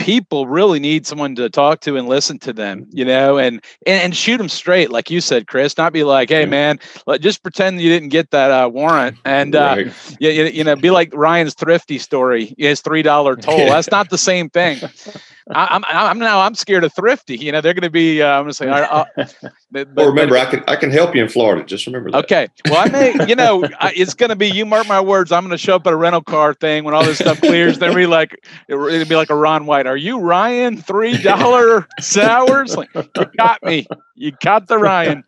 people 0.00 0.46
really 0.46 0.80
need 0.80 1.06
someone 1.06 1.34
to 1.36 1.48
talk 1.50 1.80
to 1.82 1.96
and 1.96 2.08
listen 2.08 2.38
to 2.40 2.52
them, 2.52 2.86
you 2.90 3.04
know, 3.04 3.38
and 3.38 3.62
and, 3.86 4.02
and 4.02 4.16
shoot 4.16 4.38
them 4.38 4.48
straight, 4.48 4.90
like 4.90 5.10
you 5.10 5.20
said, 5.20 5.46
Chris. 5.46 5.76
Not 5.76 5.92
be 5.92 6.02
like, 6.02 6.30
hey, 6.30 6.46
man, 6.46 6.80
let, 7.06 7.20
just 7.20 7.42
pretend 7.42 7.80
you 7.80 7.90
didn't 7.90 8.08
get 8.08 8.30
that 8.30 8.50
uh, 8.50 8.68
warrant, 8.68 9.18
and 9.24 9.54
uh, 9.54 9.74
right. 9.76 10.16
you, 10.18 10.30
you 10.30 10.64
know, 10.64 10.74
be 10.74 10.90
like 10.90 11.14
Ryan's 11.14 11.54
thrifty 11.54 11.98
story, 11.98 12.54
his 12.58 12.80
three 12.80 13.02
dollar 13.02 13.36
toll. 13.36 13.66
That's 13.66 13.90
not 13.90 14.10
the 14.10 14.18
same 14.18 14.50
thing. 14.50 14.80
I, 15.54 15.74
am 15.74 15.84
I'm, 15.84 16.06
I'm 16.06 16.18
now 16.18 16.40
I'm 16.40 16.54
scared 16.54 16.84
of 16.84 16.92
thrifty. 16.94 17.36
You 17.36 17.52
know, 17.52 17.60
they're 17.60 17.74
going 17.74 17.82
to 17.82 17.90
be. 17.90 18.22
Uh, 18.22 18.28
I'm 18.28 18.44
going 18.44 18.50
to 18.50 18.54
say. 18.54 18.68
Uh, 18.68 19.04
but, 19.70 19.88
well, 19.94 20.06
remember, 20.06 20.36
I 20.36 20.46
can 20.46 20.64
I 20.68 20.76
can 20.76 20.90
help 20.90 21.14
you 21.14 21.22
in 21.22 21.28
Florida. 21.28 21.64
Just 21.64 21.86
remember 21.86 22.10
that. 22.10 22.24
Okay. 22.24 22.48
Well, 22.66 22.86
I 22.86 22.88
may. 22.88 23.26
You 23.26 23.34
know, 23.34 23.64
I, 23.78 23.92
it's 23.94 24.14
going 24.14 24.30
to 24.30 24.36
be. 24.36 24.48
You 24.48 24.66
mark 24.66 24.86
my 24.86 25.00
words. 25.00 25.32
I'm 25.32 25.42
going 25.42 25.50
to 25.50 25.58
show 25.58 25.76
up 25.76 25.86
at 25.86 25.92
a 25.92 25.96
rental 25.96 26.22
car 26.22 26.54
thing 26.54 26.84
when 26.84 26.94
all 26.94 27.04
this 27.04 27.18
stuff 27.18 27.40
clears. 27.40 27.78
then 27.78 27.94
be 27.94 28.06
like, 28.06 28.36
it'll 28.68 28.88
be 28.88 29.16
like 29.16 29.30
a 29.30 29.36
Ron 29.36 29.66
White. 29.66 29.86
Are 29.86 29.96
you 29.96 30.18
Ryan? 30.18 30.76
Three 30.76 31.16
dollar 31.22 31.86
Sowers? 32.00 32.76
Like 32.76 32.90
you 32.94 33.26
got 33.36 33.62
me. 33.62 33.86
You 34.14 34.32
got 34.42 34.68
the 34.68 34.78
Ryan. 34.78 35.24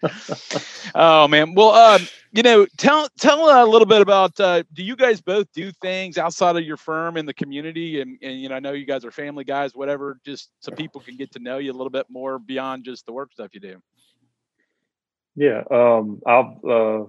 Oh 0.94 1.28
man. 1.28 1.54
Well, 1.54 1.70
um, 1.70 2.02
you 2.32 2.42
know, 2.42 2.66
tell 2.78 3.08
tell 3.18 3.64
a 3.64 3.68
little 3.68 3.86
bit 3.86 4.00
about. 4.00 4.38
Uh, 4.40 4.62
do 4.72 4.82
you 4.82 4.96
guys 4.96 5.20
both 5.20 5.46
do 5.52 5.70
things 5.70 6.16
outside 6.16 6.56
of 6.56 6.64
your 6.64 6.78
firm 6.78 7.16
in 7.18 7.26
the 7.26 7.34
community? 7.34 8.00
And, 8.00 8.18
and 8.22 8.40
you 8.40 8.48
know, 8.48 8.54
I 8.54 8.60
know 8.60 8.72
you 8.72 8.86
guys 8.86 9.04
are 9.04 9.10
family 9.10 9.44
guys, 9.44 9.74
whatever. 9.74 10.18
Just 10.24 10.50
so 10.60 10.72
people 10.72 11.00
can 11.00 11.16
get 11.16 11.30
to 11.32 11.38
know 11.38 11.58
you 11.58 11.70
a 11.70 11.74
little 11.74 11.90
bit 11.90 12.06
more 12.08 12.38
beyond 12.38 12.84
just 12.84 13.04
the 13.04 13.12
work 13.12 13.32
stuff 13.32 13.50
you 13.52 13.60
do. 13.60 13.82
Yeah, 15.36 15.62
um, 15.70 16.22
I've 16.26 16.64
uh, 16.64 17.04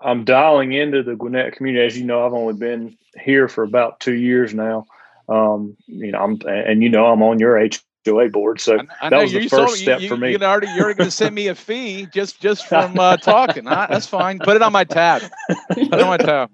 I'm 0.00 0.24
dialing 0.24 0.72
into 0.72 1.02
the 1.02 1.16
Gwinnett 1.16 1.56
community. 1.56 1.84
As 1.84 1.98
you 1.98 2.04
know, 2.04 2.24
I've 2.24 2.32
only 2.32 2.54
been 2.54 2.96
here 3.20 3.48
for 3.48 3.64
about 3.64 3.98
two 3.98 4.14
years 4.14 4.54
now. 4.54 4.86
Um, 5.28 5.76
you 5.86 6.12
know, 6.12 6.20
I'm 6.20 6.40
and 6.46 6.82
you 6.84 6.88
know 6.88 7.06
I'm 7.06 7.22
on 7.22 7.40
your 7.40 7.58
H 7.58 7.82
HOA 8.06 8.28
board. 8.28 8.60
So 8.60 8.78
I, 8.78 9.06
I 9.06 9.10
that 9.10 9.22
was 9.22 9.32
the 9.32 9.48
first 9.48 9.76
step 9.76 10.00
you, 10.00 10.08
for 10.08 10.16
me. 10.16 10.32
You 10.32 10.38
already, 10.38 10.68
you're 10.76 10.92
going 10.94 11.08
to 11.08 11.10
send 11.10 11.34
me 11.34 11.48
a 11.48 11.54
fee 11.54 12.06
just 12.12 12.40
just 12.40 12.66
from 12.66 12.98
uh, 12.98 13.16
talking. 13.22 13.66
I, 13.66 13.86
that's 13.86 14.06
fine. 14.06 14.38
Put 14.38 14.56
it 14.56 14.62
on 14.62 14.72
my 14.72 14.84
tab. 14.84 15.22
Put 15.70 15.78
it 15.78 15.94
on 15.94 16.06
my 16.06 16.16
tab. 16.16 16.50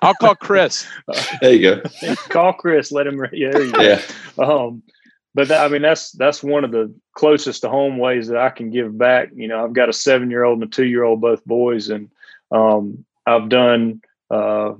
I'll 0.00 0.14
call 0.14 0.34
Chris. 0.34 0.86
There 1.40 1.52
you 1.52 1.82
go. 1.82 2.14
call 2.28 2.52
Chris. 2.52 2.92
Let 2.92 3.06
him. 3.06 3.24
Yeah. 3.32 3.50
There 3.50 3.64
you 3.64 3.72
go. 3.72 3.80
Yeah. 3.80 4.00
Um, 4.38 4.82
but 5.34 5.48
that, 5.48 5.64
I 5.64 5.68
mean, 5.68 5.82
that's 5.82 6.12
that's 6.12 6.42
one 6.42 6.64
of 6.64 6.72
the 6.72 6.92
closest 7.14 7.62
to 7.62 7.68
home 7.68 7.98
ways 7.98 8.28
that 8.28 8.38
I 8.38 8.50
can 8.50 8.70
give 8.70 8.96
back. 8.96 9.30
You 9.34 9.48
know, 9.48 9.64
I've 9.64 9.72
got 9.72 9.88
a 9.88 9.92
seven 9.92 10.30
year 10.30 10.44
old 10.44 10.60
and 10.60 10.68
a 10.68 10.74
two 10.74 10.86
year 10.86 11.04
old, 11.04 11.20
both 11.20 11.44
boys, 11.44 11.88
and 11.88 12.10
um, 12.50 13.04
I've 13.26 13.48
done. 13.48 14.02
Uh, 14.30 14.72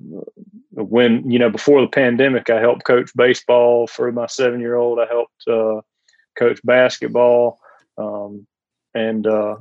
when 0.70 1.30
you 1.30 1.38
know 1.38 1.50
before 1.50 1.82
the 1.82 1.88
pandemic, 1.88 2.48
I 2.48 2.58
helped 2.58 2.84
coach 2.84 3.10
baseball 3.14 3.86
for 3.86 4.10
my 4.12 4.26
seven 4.26 4.60
year 4.60 4.76
old. 4.76 4.98
I 4.98 5.06
helped 5.06 5.46
uh, 5.46 5.82
coach 6.36 6.60
basketball, 6.64 7.58
um, 7.98 8.46
and 8.94 9.26
uh, 9.26 9.56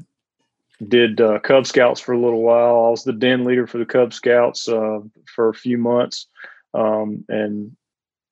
did 0.87 1.21
uh, 1.21 1.39
Cub 1.39 1.67
Scouts 1.67 2.01
for 2.01 2.13
a 2.13 2.19
little 2.19 2.41
while. 2.41 2.85
I 2.85 2.89
was 2.89 3.03
the 3.03 3.13
den 3.13 3.43
leader 3.43 3.67
for 3.67 3.77
the 3.77 3.85
Cub 3.85 4.13
Scouts 4.13 4.67
uh, 4.67 4.99
for 5.33 5.49
a 5.49 5.53
few 5.53 5.77
months, 5.77 6.27
um, 6.73 7.23
and 7.29 7.75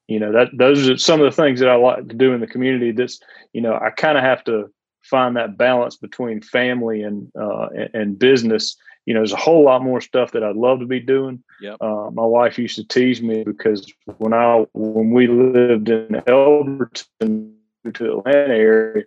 you 0.08 0.19
know 0.19 0.31
that 0.31 0.50
those 0.58 0.89
are 0.89 0.98
some 0.98 1.22
of 1.22 1.25
the 1.25 1.41
things 1.41 1.60
that 1.60 1.69
I 1.69 1.75
like 1.75 2.08
to 2.08 2.15
do 2.15 2.34
in 2.34 2.41
the 2.41 2.48
community. 2.48 2.91
That's 2.91 3.19
you 3.53 3.62
know 3.62 3.75
I 3.75 3.91
kind 3.91 4.17
of 4.17 4.24
have 4.24 4.43
to 4.46 4.72
find 5.01 5.36
that 5.36 5.58
balance 5.58 5.96
between 5.96 6.41
family 6.41 7.01
and, 7.01 7.31
uh, 7.39 7.67
and, 7.69 7.89
and 7.93 8.19
business. 8.19 8.75
You 9.05 9.13
know, 9.13 9.22
there's 9.22 9.34
a 9.34 9.38
whole 9.38 9.63
lot 9.63 9.81
more 9.81 10.01
stuff 10.01 10.34
that 10.34 10.43
I'd 10.43 10.55
love 10.55 10.79
to 10.79 10.86
be 10.86 11.00
doing. 11.00 11.41
Yep. 11.62 11.77
Uh, 11.81 12.10
my 12.12 12.25
wife 12.25 12.60
used 12.60 12.75
to 12.75 12.88
tease 12.88 13.22
me 13.22 13.43
because 13.43 13.91
when 14.17 14.34
I 14.34 14.65
when 14.74 15.12
we 15.12 15.27
lived 15.27 15.89
in 15.89 16.22
Elberton 16.27 17.53
to 17.93 18.03
the 18.03 18.17
Atlanta 18.17 18.53
area, 18.53 19.03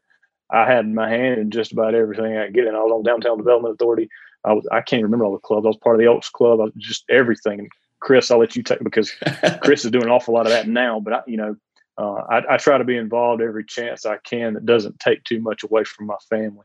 I 0.50 0.66
had 0.66 0.86
my 0.86 1.08
hand 1.08 1.40
in 1.40 1.50
just 1.50 1.72
about 1.72 1.94
everything 1.94 2.36
I 2.36 2.50
get 2.50 2.66
in. 2.66 2.74
I 2.74 2.78
was 2.78 2.92
on 2.92 3.02
Downtown 3.02 3.38
Development 3.38 3.74
Authority. 3.74 4.08
I 4.44 4.52
was 4.52 4.66
I 4.70 4.80
can't 4.80 5.02
remember 5.02 5.24
all 5.24 5.32
the 5.32 5.38
clubs. 5.38 5.64
I 5.64 5.68
was 5.68 5.76
part 5.76 5.96
of 5.96 6.00
the 6.00 6.06
Oaks 6.06 6.28
Club. 6.28 6.60
I 6.60 6.64
was 6.64 6.72
just 6.76 7.04
everything. 7.08 7.68
Chris, 8.00 8.30
I'll 8.30 8.38
let 8.38 8.56
you 8.56 8.62
take 8.62 8.82
because 8.82 9.12
Chris 9.62 9.84
is 9.84 9.90
doing 9.90 10.04
an 10.04 10.10
awful 10.10 10.34
lot 10.34 10.46
of 10.46 10.52
that 10.52 10.68
now. 10.68 11.00
But 11.00 11.12
I, 11.12 11.20
you 11.26 11.36
know, 11.36 11.56
uh, 11.96 12.22
I, 12.28 12.54
I, 12.54 12.56
try 12.56 12.78
to 12.78 12.84
be 12.84 12.96
involved 12.96 13.40
every 13.40 13.64
chance 13.64 14.04
I 14.04 14.16
can 14.18 14.54
that 14.54 14.66
doesn't 14.66 14.98
take 14.98 15.22
too 15.24 15.40
much 15.40 15.62
away 15.62 15.84
from 15.84 16.06
my 16.06 16.16
family, 16.28 16.64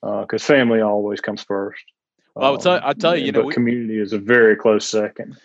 because 0.00 0.42
uh, 0.42 0.46
family 0.46 0.80
always 0.80 1.20
comes 1.20 1.42
first. 1.42 1.82
Well, 2.34 2.52
I'll 2.52 2.58
tell, 2.58 2.80
I'll 2.82 2.94
tell 2.94 3.16
you, 3.16 3.26
you 3.26 3.32
know, 3.32 3.42
we, 3.42 3.54
community 3.54 3.98
is 3.98 4.12
a 4.12 4.18
very 4.18 4.56
close 4.56 4.88
second. 4.88 5.36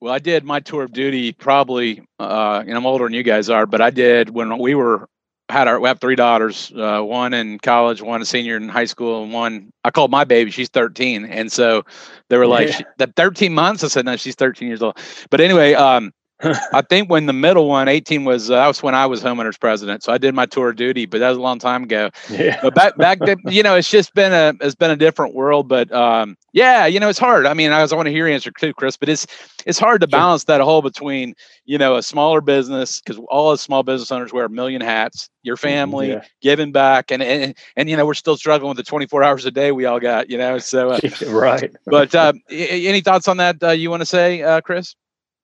Well, 0.00 0.12
I 0.12 0.18
did 0.18 0.44
my 0.44 0.60
tour 0.60 0.84
of 0.84 0.92
duty 0.92 1.32
probably, 1.32 2.02
uh, 2.18 2.62
and 2.66 2.76
I'm 2.76 2.86
older 2.86 3.04
than 3.04 3.14
you 3.14 3.22
guys 3.22 3.50
are, 3.50 3.66
but 3.66 3.80
I 3.80 3.90
did 3.90 4.30
when 4.30 4.56
we 4.58 4.74
were 4.74 5.08
had 5.48 5.68
our 5.68 5.78
we 5.80 5.88
have 5.88 6.00
three 6.00 6.16
daughters, 6.16 6.72
uh, 6.76 7.00
one 7.00 7.32
in 7.32 7.58
college, 7.58 8.02
one 8.02 8.20
a 8.20 8.24
senior 8.24 8.56
in 8.56 8.68
high 8.68 8.84
school, 8.84 9.22
and 9.22 9.32
one 9.32 9.70
I 9.84 9.90
called 9.90 10.10
my 10.10 10.24
baby. 10.24 10.50
She's 10.50 10.68
13, 10.68 11.24
and 11.26 11.50
so 11.52 11.84
they 12.28 12.36
were 12.36 12.46
like, 12.46 12.68
yeah. 12.68 12.80
"The 12.98 13.06
13 13.16 13.54
months." 13.54 13.84
I 13.84 13.88
said, 13.88 14.04
"No, 14.04 14.16
she's 14.16 14.34
13 14.34 14.68
years 14.68 14.82
old." 14.82 14.98
But 15.30 15.40
anyway, 15.40 15.74
um, 15.74 16.12
I 16.42 16.82
think 16.82 17.08
when 17.08 17.24
the 17.24 17.32
middle 17.32 17.66
one, 17.66 17.88
18, 17.88 18.24
was 18.24 18.50
uh, 18.50 18.56
that 18.56 18.66
was 18.66 18.82
when 18.82 18.94
I 18.94 19.06
was 19.06 19.22
homeowners 19.22 19.58
president. 19.58 20.02
So 20.02 20.12
I 20.12 20.18
did 20.18 20.34
my 20.34 20.44
tour 20.44 20.70
of 20.70 20.76
duty, 20.76 21.06
but 21.06 21.20
that 21.20 21.30
was 21.30 21.38
a 21.38 21.40
long 21.40 21.58
time 21.58 21.84
ago. 21.84 22.10
Yeah. 22.36 22.58
But 22.60 22.74
back 22.74 22.96
back 22.96 23.18
then, 23.20 23.38
you 23.46 23.62
know, 23.62 23.76
it's 23.76 23.88
just 23.88 24.12
been 24.12 24.32
a 24.32 24.52
it's 24.60 24.74
been 24.74 24.90
a 24.90 24.96
different 24.96 25.34
world. 25.34 25.68
But 25.68 25.90
um, 25.92 26.36
yeah, 26.52 26.84
you 26.84 27.00
know, 27.00 27.08
it's 27.08 27.18
hard. 27.18 27.46
I 27.46 27.54
mean, 27.54 27.72
I 27.72 27.80
was 27.80 27.92
I 27.92 27.96
want 27.96 28.06
to 28.06 28.10
hear 28.10 28.26
your 28.26 28.34
answer 28.34 28.50
too, 28.50 28.74
Chris. 28.74 28.96
But 28.96 29.08
it's 29.08 29.26
it's 29.64 29.78
hard 29.78 30.02
to 30.02 30.06
balance 30.06 30.44
that 30.44 30.60
whole 30.60 30.82
between 30.82 31.34
you 31.64 31.78
know 31.78 31.96
a 31.96 32.02
smaller 32.02 32.42
business 32.42 33.00
because 33.00 33.22
all 33.30 33.52
the 33.52 33.58
small 33.58 33.82
business 33.82 34.10
owners 34.10 34.32
wear 34.32 34.44
a 34.44 34.50
million 34.50 34.82
hats. 34.82 35.30
Your 35.44 35.56
mm-hmm, 35.56 35.66
family 35.66 36.08
yeah. 36.10 36.24
giving 36.42 36.72
back, 36.72 37.10
and, 37.10 37.22
and 37.22 37.54
and 37.76 37.88
you 37.88 37.96
know 37.96 38.04
we're 38.04 38.14
still 38.14 38.36
struggling 38.36 38.68
with 38.68 38.76
the 38.76 38.82
24 38.82 39.22
hours 39.22 39.46
a 39.46 39.50
day 39.50 39.72
we 39.72 39.86
all 39.86 40.00
got. 40.00 40.28
You 40.28 40.36
know, 40.36 40.58
so 40.58 40.90
uh, 40.90 41.00
right. 41.28 41.72
But 41.86 42.14
uh, 42.14 42.34
any 42.50 43.00
thoughts 43.00 43.28
on 43.28 43.38
that 43.38 43.62
uh, 43.62 43.70
you 43.70 43.88
want 43.88 44.02
to 44.02 44.06
say, 44.06 44.42
uh, 44.42 44.60
Chris? 44.60 44.94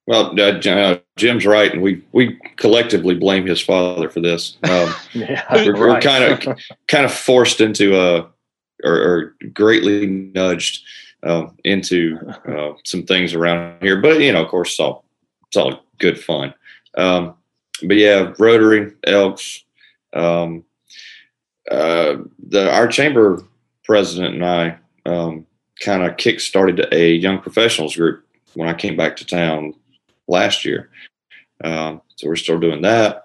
Well, 0.06 0.38
uh, 0.38 0.58
uh, 0.58 0.98
Jim's 1.16 1.46
right, 1.46 1.72
and 1.72 1.80
we 1.80 2.02
we 2.12 2.38
collectively 2.56 3.14
blame 3.14 3.46
his 3.46 3.60
father 3.60 4.10
for 4.10 4.20
this. 4.20 4.56
Um, 4.64 4.92
yeah, 5.12 5.44
we're, 5.52 6.00
kind 6.00 6.24
of 6.24 6.58
kind 6.88 7.04
of 7.04 7.12
forced 7.12 7.60
into 7.60 7.96
a 7.96 8.28
or, 8.82 8.94
or 8.94 9.36
greatly 9.52 10.06
nudged 10.06 10.82
uh, 11.22 11.46
into 11.62 12.18
uh, 12.48 12.72
some 12.84 13.04
things 13.04 13.34
around 13.34 13.80
here, 13.80 14.00
but 14.00 14.20
you 14.20 14.32
know, 14.32 14.42
of 14.42 14.48
course, 14.48 14.70
it's 14.70 14.80
all 14.80 15.04
it's 15.46 15.56
all 15.56 15.84
good 15.98 16.18
fun. 16.18 16.52
Um, 16.96 17.34
but 17.84 17.96
yeah, 17.96 18.32
Rotary 18.38 18.92
Elks. 19.04 19.64
Um, 20.14 20.64
uh, 21.70 22.16
the 22.48 22.70
our 22.72 22.88
chamber 22.88 23.42
president 23.84 24.34
and 24.34 24.44
I 24.44 24.78
um, 25.06 25.46
kind 25.80 26.02
of 26.02 26.16
kick 26.16 26.40
started 26.40 26.92
a 26.92 27.14
young 27.14 27.38
professionals 27.38 27.96
group 27.96 28.26
when 28.54 28.68
I 28.68 28.74
came 28.74 28.96
back 28.96 29.16
to 29.16 29.26
town 29.26 29.74
last 30.28 30.64
year. 30.64 30.90
Um, 31.64 32.02
so 32.16 32.28
we're 32.28 32.36
still 32.36 32.58
doing 32.58 32.82
that. 32.82 33.24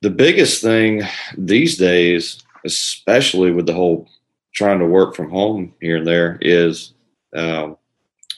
The 0.00 0.10
biggest 0.10 0.62
thing 0.62 1.02
these 1.36 1.76
days, 1.76 2.42
especially 2.64 3.50
with 3.50 3.66
the 3.66 3.74
whole 3.74 4.08
trying 4.52 4.78
to 4.78 4.86
work 4.86 5.14
from 5.14 5.30
home 5.30 5.74
here 5.80 5.96
and 5.96 6.06
there, 6.06 6.38
is 6.40 6.94
um, 7.34 7.76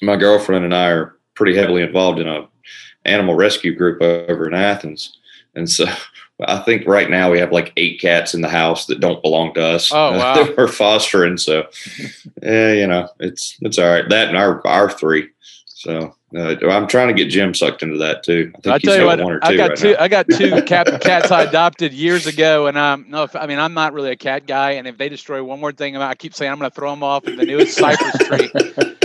my 0.02 0.16
girlfriend 0.16 0.64
and 0.64 0.75
I 0.75 0.88
are 0.88 1.16
pretty 1.34 1.56
heavily 1.56 1.82
involved 1.82 2.18
in 2.18 2.28
a 2.28 2.49
animal 3.04 3.34
rescue 3.34 3.75
group 3.75 4.02
over 4.02 4.46
in 4.46 4.54
Athens, 4.54 5.18
and 5.54 5.68
so 5.68 5.87
I 6.46 6.58
think 6.60 6.87
right 6.87 7.10
now 7.10 7.30
we 7.30 7.38
have 7.38 7.52
like 7.52 7.72
eight 7.76 8.00
cats 8.00 8.32
in 8.32 8.40
the 8.40 8.49
house 8.49 8.87
that 8.87 9.00
don't 9.00 9.22
belong 9.22 9.52
to 9.54 9.62
us. 9.62 9.90
Oh 9.92 10.12
wow! 10.18 10.49
we're 10.56 10.68
fostering, 10.68 11.37
so 11.37 11.66
yeah, 12.42 12.72
you 12.72 12.87
know 12.87 13.08
it's 13.18 13.56
it's 13.60 13.78
all 13.78 13.90
right. 13.90 14.08
That 14.08 14.28
and 14.28 14.37
our 14.37 14.66
our 14.66 14.90
three. 14.90 15.28
So 15.80 16.14
uh, 16.37 16.56
I'm 16.68 16.87
trying 16.87 17.08
to 17.08 17.14
get 17.14 17.30
Jim 17.30 17.54
sucked 17.54 17.82
into 17.82 17.96
that 17.96 18.22
too. 18.22 18.52
I, 18.66 18.72
I 18.72 18.78
tell 18.78 18.99
you 18.99 19.06
what, 19.06 19.18
I 19.42 19.56
got 19.56 19.70
right 19.70 19.78
two. 19.78 19.92
Now. 19.92 20.00
I 20.00 20.08
got 20.08 20.26
two 20.28 20.62
cat, 20.66 21.00
cats 21.00 21.30
I 21.30 21.44
adopted 21.44 21.94
years 21.94 22.26
ago, 22.26 22.66
and 22.66 22.76
um, 22.76 23.06
no. 23.08 23.26
I 23.32 23.46
mean, 23.46 23.58
I'm 23.58 23.72
not 23.72 23.94
really 23.94 24.10
a 24.10 24.16
cat 24.16 24.46
guy, 24.46 24.72
and 24.72 24.87
if 24.87 24.99
they 24.99 25.08
destroy 25.08 25.42
one 25.42 25.58
more 25.58 25.72
thing, 25.72 25.96
I 25.96 26.14
keep 26.16 26.34
saying 26.34 26.52
I'm 26.52 26.58
going 26.58 26.70
to 26.70 26.75
throw 26.75 26.90
them 26.90 27.02
off 27.02 27.26
in 27.26 27.37
the 27.37 27.46
newest 27.46 27.78
cypress 27.78 28.14
tree. 28.28 28.52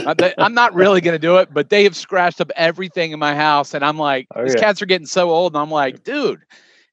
I'm 0.38 0.54
not 0.54 0.74
really 0.74 1.00
going 1.00 1.16
to 1.16 1.20
do 1.20 1.38
it, 1.38 1.54
but 1.54 1.70
they 1.70 1.86
have 1.86 1.96
scratched 1.96 2.42
up 2.42 2.52
everything 2.58 3.14
in 3.14 3.20
my 3.20 3.36
house, 3.36 3.74
and 3.74 3.86
I'm 3.86 3.98
like, 3.98 4.28
oh, 4.36 4.44
these 4.44 4.56
yeah. 4.56 4.60
cats 4.60 4.82
are 4.82 4.86
getting 4.86 5.08
so 5.08 5.30
old, 5.30 5.54
and 5.54 5.62
I'm 5.62 5.72
like, 5.72 6.04
dude, 6.04 6.42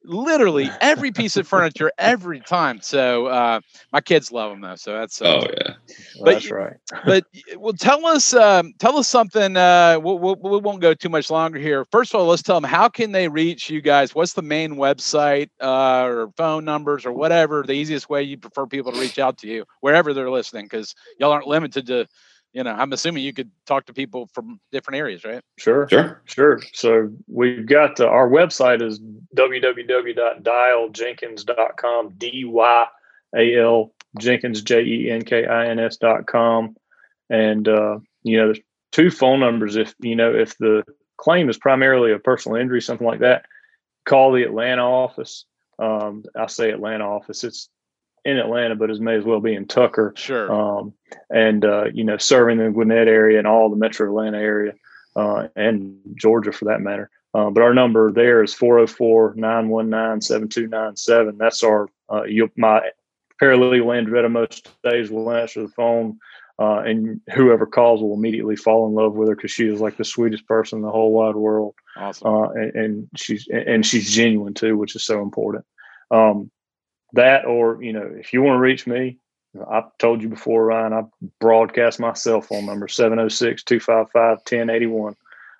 literally 0.04 0.70
every 0.80 1.12
piece 1.12 1.36
of 1.36 1.46
furniture 1.46 1.90
every 1.98 2.40
time. 2.40 2.80
So 2.80 3.26
uh, 3.26 3.60
my 3.92 4.00
kids 4.00 4.32
love 4.32 4.50
them 4.50 4.60
though. 4.60 4.76
So 4.76 4.92
that's 4.92 5.20
uh, 5.20 5.26
oh 5.26 5.40
yeah, 5.40 5.74
well, 6.16 6.24
but, 6.24 6.32
that's 6.34 6.50
right. 6.50 6.76
but 7.04 7.24
well, 7.56 7.72
tell 7.72 8.06
us 8.06 8.34
um, 8.34 8.72
tell 8.78 8.96
us 8.96 9.08
something. 9.08 9.56
Uh, 9.56 9.98
we'll, 10.02 10.18
we'll, 10.18 10.36
we 10.36 10.50
will 10.50 10.72
not 10.72 10.80
go 10.80 10.94
too 10.94 11.08
much 11.08 11.30
longer 11.30 11.58
here. 11.58 11.84
First 11.90 12.14
of 12.14 12.20
all, 12.20 12.26
let's 12.26 12.42
tell 12.42 12.60
them 12.60 12.68
how 12.68 12.88
can 12.88 13.12
they 13.12 13.28
reach 13.28 13.70
you 13.70 13.80
guys. 13.80 14.14
What's 14.14 14.32
the 14.34 14.42
main 14.42 14.74
website 14.74 15.50
uh, 15.60 16.04
or 16.04 16.30
phone 16.36 16.64
numbers 16.64 17.06
or 17.06 17.12
whatever 17.12 17.62
the 17.66 17.72
easiest 17.72 18.08
way 18.08 18.22
you 18.22 18.38
prefer 18.38 18.66
people 18.66 18.92
to 18.92 19.00
reach 19.00 19.18
out 19.18 19.38
to 19.38 19.48
you 19.48 19.64
wherever 19.80 20.12
they're 20.12 20.30
listening 20.30 20.66
because 20.66 20.94
y'all 21.18 21.32
aren't 21.32 21.46
limited 21.46 21.86
to 21.86 22.06
you 22.52 22.62
know, 22.62 22.72
I'm 22.72 22.92
assuming 22.92 23.24
you 23.24 23.32
could 23.32 23.50
talk 23.66 23.86
to 23.86 23.92
people 23.94 24.28
from 24.32 24.60
different 24.70 24.98
areas, 24.98 25.24
right? 25.24 25.42
Sure, 25.58 25.88
Sure. 25.88 26.20
sure. 26.24 26.60
So 26.74 27.10
we've 27.26 27.66
got 27.66 27.98
uh, 27.98 28.06
our 28.06 28.28
website 28.28 28.80
is 28.82 29.00
www.dyaljenkins.com. 29.36 32.10
D 32.18 32.44
y 32.44 32.86
a 33.34 33.56
l 33.58 33.94
Jenkins 34.18 34.60
J 34.62 34.82
e 34.82 35.10
n 35.10 35.24
k 35.24 35.46
i 35.46 35.66
n 35.68 35.78
s 35.78 35.96
dot 35.96 36.26
com, 36.26 36.76
and 37.30 37.66
uh, 37.66 37.98
you 38.22 38.36
know, 38.36 38.44
there's 38.46 38.60
two 38.92 39.10
phone 39.10 39.40
numbers. 39.40 39.76
If 39.76 39.94
you 40.00 40.14
know 40.14 40.34
if 40.34 40.58
the 40.58 40.84
claim 41.16 41.48
is 41.48 41.56
primarily 41.56 42.12
a 42.12 42.18
personal 42.18 42.60
injury, 42.60 42.82
something 42.82 43.06
like 43.06 43.20
that, 43.20 43.46
call 44.04 44.32
the 44.32 44.42
Atlanta 44.42 44.82
office. 44.82 45.46
Um, 45.78 46.24
I 46.36 46.48
say 46.48 46.70
Atlanta 46.70 47.08
office. 47.08 47.44
It's 47.44 47.70
in 48.24 48.38
Atlanta, 48.38 48.76
but 48.76 48.90
it 48.90 49.00
may 49.00 49.16
as 49.16 49.24
well 49.24 49.40
be 49.40 49.54
in 49.54 49.66
Tucker. 49.66 50.12
Sure. 50.16 50.52
Um, 50.52 50.92
and 51.30 51.64
uh, 51.64 51.86
you 51.92 52.04
know, 52.04 52.18
serving 52.18 52.58
the 52.58 52.70
Gwinnett 52.70 53.08
area 53.08 53.38
and 53.38 53.46
all 53.46 53.70
the 53.70 53.76
Metro 53.76 54.06
Atlanta 54.06 54.38
area, 54.38 54.74
uh, 55.16 55.48
and 55.56 55.98
Georgia 56.14 56.52
for 56.52 56.66
that 56.66 56.80
matter. 56.80 57.10
Uh, 57.34 57.50
but 57.50 57.62
our 57.62 57.74
number 57.74 58.12
there 58.12 58.42
is 58.42 58.54
404-919-7297. 58.54 61.38
That's 61.38 61.62
our 61.62 61.88
uh, 62.12 62.24
you, 62.24 62.50
my 62.56 62.90
paralegal 63.40 63.86
Andretta 63.86 64.30
most 64.30 64.68
days 64.84 65.10
will 65.10 65.32
answer 65.32 65.62
the 65.62 65.68
phone, 65.68 66.18
uh, 66.58 66.80
and 66.80 67.22
whoever 67.34 67.64
calls 67.66 68.02
will 68.02 68.14
immediately 68.14 68.56
fall 68.56 68.86
in 68.86 68.94
love 68.94 69.14
with 69.14 69.28
her 69.28 69.34
because 69.34 69.50
she 69.50 69.66
is 69.66 69.80
like 69.80 69.96
the 69.96 70.04
sweetest 70.04 70.46
person 70.46 70.78
in 70.78 70.82
the 70.82 70.90
whole 70.90 71.12
wide 71.12 71.34
world 71.34 71.74
awesome. 71.96 72.28
uh, 72.28 72.48
and, 72.50 72.74
and 72.74 73.08
she's 73.16 73.48
and 73.48 73.86
she's 73.86 74.12
genuine 74.12 74.54
too, 74.54 74.76
which 74.76 74.94
is 74.94 75.04
so 75.04 75.22
important. 75.22 75.64
Um, 76.10 76.50
that 77.12 77.44
or 77.44 77.82
you 77.82 77.92
know, 77.92 78.10
if 78.18 78.32
you 78.32 78.42
want 78.42 78.56
to 78.56 78.60
reach 78.60 78.86
me, 78.86 79.18
I've 79.68 79.96
told 79.98 80.22
you 80.22 80.28
before, 80.28 80.66
Ryan. 80.66 80.92
I 80.92 81.02
broadcast 81.40 81.98
my 82.00 82.12
cell 82.14 82.40
phone 82.40 82.66
number 82.66 82.86
706-255-1081. 82.86 85.16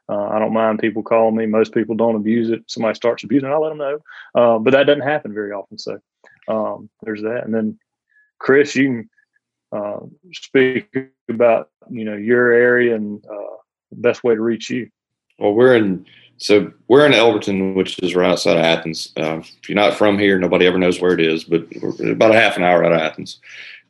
Uh, 0.08 0.28
I 0.28 0.38
don't 0.38 0.52
mind 0.52 0.78
people 0.78 1.02
calling 1.02 1.34
me. 1.36 1.46
Most 1.46 1.74
people 1.74 1.94
don't 1.94 2.16
abuse 2.16 2.50
it. 2.50 2.62
Somebody 2.66 2.94
starts 2.94 3.24
abusing 3.24 3.48
it, 3.48 3.52
I 3.52 3.56
let 3.56 3.68
them 3.68 3.78
know. 3.78 3.98
Uh, 4.34 4.58
but 4.58 4.72
that 4.72 4.84
doesn't 4.84 5.02
happen 5.02 5.34
very 5.34 5.52
often. 5.52 5.78
So 5.78 5.98
um, 6.48 6.90
there's 7.02 7.22
that. 7.22 7.44
And 7.44 7.54
then 7.54 7.78
Chris, 8.38 8.74
you 8.74 8.84
can 8.84 9.08
uh, 9.72 10.00
speak 10.32 10.88
about 11.28 11.70
you 11.90 12.04
know 12.04 12.16
your 12.16 12.52
area 12.52 12.96
and 12.96 13.24
uh, 13.26 13.56
best 13.92 14.24
way 14.24 14.34
to 14.34 14.40
reach 14.40 14.70
you. 14.70 14.90
Well, 15.38 15.54
we're 15.54 15.76
in 15.76 16.04
so 16.42 16.72
we're 16.88 17.06
in 17.06 17.12
Elberton, 17.12 17.74
which 17.74 17.98
is 18.00 18.14
right 18.16 18.30
outside 18.30 18.56
of 18.56 18.64
Athens. 18.64 19.12
Uh, 19.16 19.38
if 19.38 19.68
you're 19.68 19.76
not 19.76 19.94
from 19.94 20.18
here, 20.18 20.38
nobody 20.38 20.66
ever 20.66 20.78
knows 20.78 21.00
where 21.00 21.12
it 21.12 21.20
is, 21.20 21.44
but 21.44 21.66
we're 21.80 22.12
about 22.12 22.34
a 22.34 22.40
half 22.40 22.56
an 22.56 22.64
hour 22.64 22.84
out 22.84 22.92
of 22.92 23.00
Athens. 23.00 23.38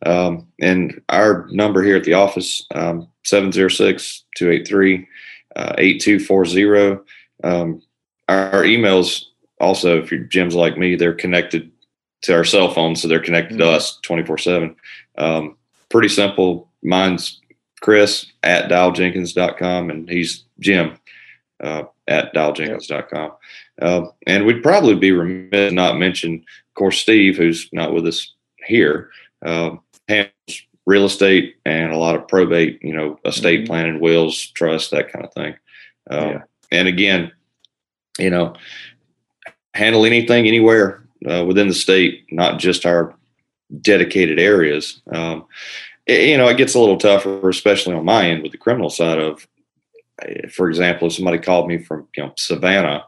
Um, 0.05 0.47
and 0.61 1.01
our 1.09 1.47
number 1.51 1.83
here 1.83 1.97
at 1.97 2.05
the 2.05 2.15
office, 2.15 2.67
um, 2.75 3.09
706 3.25 4.25
283 4.37 5.09
8240. 5.79 7.01
Um, 7.45 7.83
our 8.29 8.63
emails 8.65 9.25
also, 9.61 9.99
if 10.03 10.11
your 10.11 10.25
gyms 10.25 10.55
like 10.55 10.77
me, 10.77 10.97
they're 10.97 11.15
connected 11.15 11.71
to 12.23 12.35
our 12.35 12.45
cell 12.45 12.73
phone, 12.73 12.97
so 12.97 13.09
they're 13.09 13.21
connected 13.21 13.59
to 13.59 13.65
Mhm. 13.65 13.75
us 13.75 13.99
24 14.03 14.39
7. 14.39 14.77
Um, 15.19 15.57
pretty 15.89 16.09
simple. 16.09 16.71
Mine's 16.83 17.41
Chris 17.81 18.27
at 18.43 18.69
dyaljenkins.com, 18.69 19.91
and 19.91 20.09
he's 20.09 20.45
Jim 20.61 20.93
uh, 21.63 21.85
at 22.13 22.35
dyaljenkins.com. 22.35 23.33
Uh, 23.81 24.03
and 24.27 24.45
we'd 24.45 24.63
probably 24.63 24.95
be 24.95 25.13
remiss 25.13 25.71
to 25.71 25.75
not 25.75 25.99
mention, 25.99 26.35
of 26.35 26.75
course, 26.75 26.99
Steve, 27.01 27.37
who's 27.37 27.69
not 27.73 27.93
with 27.95 28.07
us 28.07 28.35
here, 28.67 29.11
uh, 29.45 29.77
handles 30.09 30.63
real 30.87 31.05
estate 31.07 31.57
and 31.65 31.93
a 31.93 31.97
lot 31.97 32.15
of 32.15 32.29
probate, 32.29 32.79
you 32.83 32.93
know, 32.93 33.19
estate 33.25 33.63
Mhm. 33.63 33.67
planning, 33.67 34.01
wills, 34.01 34.51
trust, 34.53 34.91
that 34.91 35.13
kind 35.13 35.25
of 35.25 35.33
thing. 35.33 35.55
Um, 36.11 36.29
Yeah. 36.29 36.43
And 36.71 36.89
again, 36.89 37.33
you 38.19 38.31
know, 38.31 38.55
handle 39.75 40.05
anything 40.05 40.47
anywhere 40.47 41.03
uh, 41.29 41.45
within 41.47 41.69
the 41.69 41.75
state, 41.75 42.25
not 42.33 42.59
just 42.59 42.85
our 42.85 43.15
dedicated 43.81 44.39
areas. 44.41 45.01
Um, 45.13 45.45
it- 46.07 46.29
you 46.31 46.37
know, 46.37 46.49
it 46.49 46.57
gets 46.57 46.75
a 46.75 46.81
little 46.81 46.97
tougher, 46.99 47.49
especially 47.49 47.95
on 47.95 48.05
my 48.05 48.29
end 48.29 48.43
with 48.43 48.51
the 48.53 48.59
criminal 48.59 48.91
side 48.91 49.19
of, 49.19 49.47
for 50.51 50.69
example, 50.69 51.09
if 51.09 51.15
somebody 51.15 51.39
called 51.39 51.69
me 51.69 51.79
from 51.79 52.07
you 52.17 52.23
know 52.23 52.33
Savannah, 52.37 53.05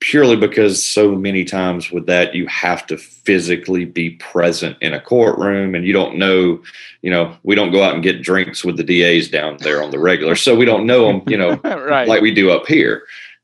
purely 0.00 0.36
because 0.36 0.84
so 0.84 1.16
many 1.16 1.44
times 1.44 1.90
with 1.90 2.06
that 2.06 2.34
you 2.34 2.46
have 2.46 2.86
to 2.86 2.96
physically 2.96 3.84
be 3.84 4.10
present 4.10 4.76
in 4.80 4.94
a 4.94 5.00
courtroom 5.00 5.74
and 5.74 5.84
you 5.84 5.92
don't 5.92 6.16
know 6.16 6.62
you 7.02 7.10
know 7.10 7.36
we 7.42 7.54
don't 7.54 7.72
go 7.72 7.82
out 7.82 7.94
and 7.94 8.02
get 8.02 8.22
drinks 8.22 8.64
with 8.64 8.76
the 8.76 8.84
DAs 8.84 9.28
down 9.28 9.56
there 9.60 9.82
on 9.82 9.90
the 9.90 9.98
regular 9.98 10.36
so 10.36 10.54
we 10.54 10.64
don't 10.64 10.86
know 10.86 11.06
them 11.06 11.22
you 11.26 11.36
know 11.36 11.56
right. 11.64 12.06
like 12.06 12.22
we 12.22 12.32
do 12.32 12.50
up 12.50 12.66
here 12.66 13.02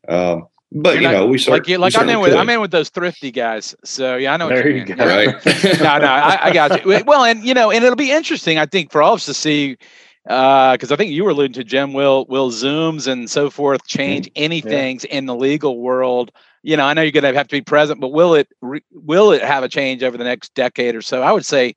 um, 0.09 0.47
but 0.73 0.95
You're 0.95 1.03
you 1.03 1.09
not- 1.09 1.15
know 1.15 1.27
we 1.27 1.39
sort 1.39 1.61
like 1.61 1.69
you, 1.69 1.79
like 1.79 1.95
we 1.95 2.01
I'm 2.01 2.09
in 2.09 2.21
with 2.21 2.31
could, 2.33 2.39
I'm 2.39 2.49
in 2.51 2.61
with 2.61 2.71
those 2.71 2.91
thrifty 2.91 3.31
guys. 3.31 3.75
So 3.85 4.17
yeah, 4.17 4.35
I 4.35 4.37
know. 4.37 4.47
what 4.47 4.57
There 4.57 4.69
you 4.69 4.81
you 4.81 4.85
mean. 4.85 4.97
go. 4.97 5.07
right 5.07 5.47
no, 5.81 5.99
no, 5.99 6.07
I, 6.07 6.39
I 6.43 6.53
got 6.53 6.85
you. 6.85 7.03
Well, 7.07 7.25
and 7.25 7.43
you 7.45 7.55
know, 7.55 7.71
and 7.71 7.85
it'll 7.85 7.97
be 7.97 8.11
interesting, 8.11 8.59
I 8.59 8.67
think, 8.67 8.91
for 8.91 9.01
all 9.01 9.15
of 9.15 9.19
us 9.19 9.27
to 9.27 9.35
see, 9.35 9.79
because 10.27 10.91
I 10.93 10.97
think 10.97 11.13
you 11.13 11.25
were 11.25 11.31
alluding 11.31 11.55
to 11.55 11.65
Jim. 11.65 11.93
Will 11.93 12.27
will 12.29 12.51
zooms 12.51 13.07
and 13.07 13.31
so 13.31 13.51
forth 13.51 13.87
change 13.87 14.29
any 14.37 14.61
Yeah. 14.63 14.71
things 14.71 15.05
in 15.05 15.27
the 15.27 15.35
legal 15.35 15.79
world? 15.81 16.33
You 16.63 16.77
know, 16.77 16.85
I 16.85 16.95
know 16.95 17.03
you're 17.03 17.13
going 17.13 17.23
to 17.25 17.33
have 17.39 17.49
to 17.49 17.57
be 17.57 17.63
present, 17.63 18.01
but 18.01 18.09
will 18.09 18.35
it 18.35 18.49
re, 18.61 18.83
will 18.93 19.33
it 19.33 19.43
have 19.43 19.63
a 19.63 19.69
change 19.69 20.03
over 20.03 20.17
the 20.19 20.25
next 20.25 20.55
decade 20.55 20.95
or 20.97 21.03
so? 21.03 21.23
I 21.23 21.33
would 21.33 21.45
say 21.47 21.75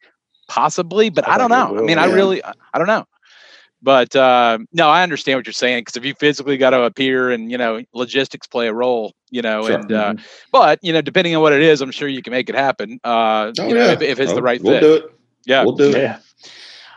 possibly, 0.48 1.10
but 1.10 1.28
I 1.28 1.36
I, 1.36 1.38
don't 1.38 1.50
think 1.50 1.58
it 1.58 1.68
know. 1.70 1.76
I 1.78 1.82
will, 1.82 1.84
mean, 1.84 1.98
I 2.00 2.06
really, 2.06 2.44
I, 2.44 2.54
I 2.74 2.78
don't 2.80 2.88
know. 2.88 3.06
But 3.82 4.16
uh, 4.16 4.60
no, 4.74 4.90
I 4.90 5.04
understand 5.04 5.38
what 5.38 5.46
you're 5.46 5.54
saying 5.54 5.82
because 5.82 5.96
if 5.96 6.06
you 6.06 6.14
physically 6.16 6.58
got 6.58 6.72
to 6.72 6.84
appear 6.84 7.30
and 7.32 7.52
you 7.52 7.58
know 7.58 7.82
logistics 7.94 8.48
play 8.48 8.68
a 8.68 8.74
role, 8.74 9.14
you 9.30 9.42
know, 9.42 9.68
Sure. 9.68 9.76
and 9.76 9.92
uh, 9.92 10.14
but 10.52 10.80
you 10.82 10.92
know 10.92 11.02
depending 11.02 11.36
on 11.36 11.42
what 11.42 11.54
it 11.54 11.62
is, 11.62 11.82
I'm 11.82 11.92
sure 11.92 12.08
you 12.08 12.22
can 12.22 12.32
make 12.32 12.50
it 12.50 12.56
happen. 12.56 13.00
Uh, 13.04 13.54
oh 13.60 13.68
you 13.68 13.74
know, 13.74 13.86
yeah 13.86 13.92
if, 13.92 14.02
if 14.02 14.20
it's 14.20 14.34
the 14.34 14.42
Oh, 14.42 14.44
right 14.44 14.62
we'll 14.62 14.74
fit. 14.74 14.82
do 14.82 14.94
it 14.96 15.12
Yeah. 15.46 15.64
we'll 15.64 15.76
do 15.76 15.92
it 15.94 16.02
Yeah. 16.02 16.20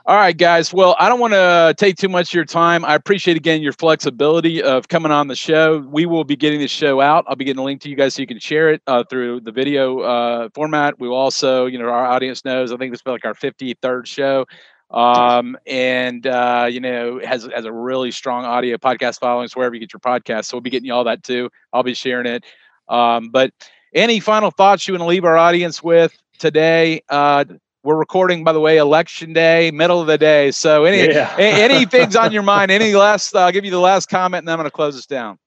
All 0.05 0.17
right, 0.17 0.37
guys. 0.37 0.73
Well, 0.75 0.97
I 0.99 1.09
don't 1.09 1.21
want 1.21 1.33
to 1.33 1.75
take 1.79 1.97
too 1.97 2.09
much 2.09 2.31
of 2.31 2.35
your 2.35 2.45
time. 2.45 2.85
I 2.85 2.97
appreciate 2.97 3.37
again 3.37 3.63
your 3.63 3.73
flexibility 3.73 4.61
of 4.61 4.89
coming 4.89 5.13
on 5.13 5.29
the 5.29 5.37
show. 5.37 5.79
We 5.79 6.07
will 6.07 6.25
be 6.25 6.35
getting 6.35 6.59
the 6.59 6.67
show 6.67 7.01
out. 7.01 7.25
I'll 7.29 7.37
be 7.37 7.45
getting 7.45 7.61
a 7.61 7.65
link 7.65 7.81
to 7.83 7.89
you 7.89 7.95
guys 7.95 8.15
so 8.15 8.21
you 8.23 8.27
can 8.27 8.41
share 8.41 8.71
it 8.71 8.83
uh, 8.89 9.05
through 9.05 9.43
the 9.43 9.53
video 9.53 10.01
uh, 10.01 10.49
format. 10.55 10.99
We 10.99 11.09
will 11.09 11.17
also, 11.17 11.67
you 11.67 11.79
know, 11.79 11.85
our 11.85 12.05
audience 12.05 12.45
knows. 12.45 12.73
I 12.73 12.77
think 12.79 12.93
this 12.93 13.01
is 13.01 13.07
like 13.07 13.25
our 13.25 13.35
53rd 13.35 14.07
show, 14.07 14.45
um, 14.91 15.57
and 15.69 16.27
uh, 16.27 16.67
you 16.69 16.81
know, 16.81 17.21
has 17.25 17.49
has 17.55 17.65
a 17.65 17.73
really 17.73 18.11
strong 18.11 18.45
audio 18.45 18.79
podcast 18.79 19.21
following. 19.21 19.47
So 19.47 19.61
wherever 19.61 19.75
you 19.77 19.81
get 19.81 19.93
your 19.93 20.01
podcast, 20.01 20.47
so 20.47 20.57
we'll 20.57 20.63
be 20.63 20.71
getting 20.71 20.87
you 20.87 20.95
all 20.95 21.05
that 21.05 21.23
too. 21.23 21.49
I'll 21.73 21.85
be 21.85 21.95
sharing 21.95 22.27
it. 22.27 22.45
Um, 22.89 23.29
but 23.29 23.53
any 23.95 24.19
final 24.19 24.51
thoughts 24.51 24.89
you 24.89 24.95
want 24.95 25.03
to 25.03 25.07
leave 25.07 25.25
our 25.25 25.37
audience 25.37 25.81
with 25.81 26.17
today? 26.41 27.03
Uh, 27.09 27.45
we're 27.85 27.97
recording, 27.97 28.45
by 28.45 28.53
the 28.53 28.61
way, 28.61 28.77
election 28.79 29.33
day, 29.33 29.71
middle 29.73 30.01
of 30.01 30.07
the 30.07 30.19
day. 30.19 30.51
So 30.53 30.85
any 30.85 31.13
Yeah. 31.13 31.35
any 31.39 31.85
things 31.97 32.17
on 32.17 32.33
your 32.33 32.43
mind? 32.43 32.71
Any 32.71 32.95
last? 32.95 33.35
I'll 33.35 33.53
give 33.53 33.65
you 33.65 33.71
the 33.71 33.81
last 33.81 34.09
comment, 34.09 34.41
and 34.43 34.49
then 34.49 34.55
I'm 34.55 34.59
going 34.59 34.71
to 34.71 34.75
close 34.75 34.95
this 34.95 35.07
down. 35.07 35.39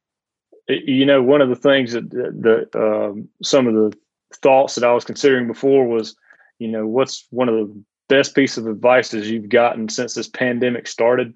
you 0.68 1.06
know 1.06 1.22
one 1.22 1.42
of 1.42 1.50
the 1.50 1.56
things 1.56 1.94
that 1.94 2.10
that 2.10 2.70
um, 2.76 3.30
some 3.44 3.68
of 3.68 3.74
the 3.74 3.96
thoughts 4.42 4.76
that 4.76 4.84
i 4.84 4.92
was 4.92 5.06
considering 5.06 5.48
before 5.48 5.86
was 5.88 6.16
you 6.60 6.68
know 6.68 6.86
what's 6.86 7.26
one 7.30 7.48
of 7.48 7.56
the 7.56 7.84
best 8.10 8.36
piece 8.36 8.58
of 8.58 8.68
advice 8.68 9.14
you've 9.14 9.48
gotten 9.48 9.88
since 9.88 10.14
this 10.16 10.28
pandemic 10.28 10.88
started 10.88 11.36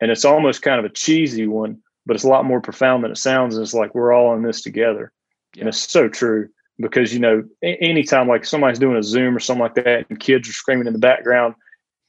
and 0.00 0.10
it's 0.10 0.24
almost 0.24 0.62
kind 0.62 0.78
of 0.78 0.84
a 0.84 0.90
cheesy 0.90 1.46
one 1.46 1.78
but 2.04 2.14
it's 2.14 2.24
a 2.24 2.28
lot 2.28 2.44
more 2.44 2.60
profound 2.60 3.02
than 3.02 3.10
it 3.10 3.16
sounds 3.18 3.56
and 3.56 3.64
it's 3.64 3.74
like 3.74 3.94
we're 3.94 4.12
all 4.12 4.34
in 4.36 4.42
this 4.42 4.60
together 4.62 5.10
Yeah. 5.54 5.62
and 5.62 5.68
it's 5.70 5.78
so 5.90 6.08
true 6.08 6.48
because 6.78 7.12
you 7.12 7.20
know 7.20 7.42
anytime 7.62 8.28
like 8.28 8.44
somebody's 8.44 8.78
doing 8.78 8.96
a 8.96 9.02
zoom 9.02 9.36
or 9.36 9.40
something 9.40 9.62
like 9.62 9.74
that 9.74 10.06
and 10.08 10.20
kids 10.20 10.48
are 10.48 10.52
screaming 10.52 10.86
in 10.86 10.92
the 10.92 10.98
background 10.98 11.54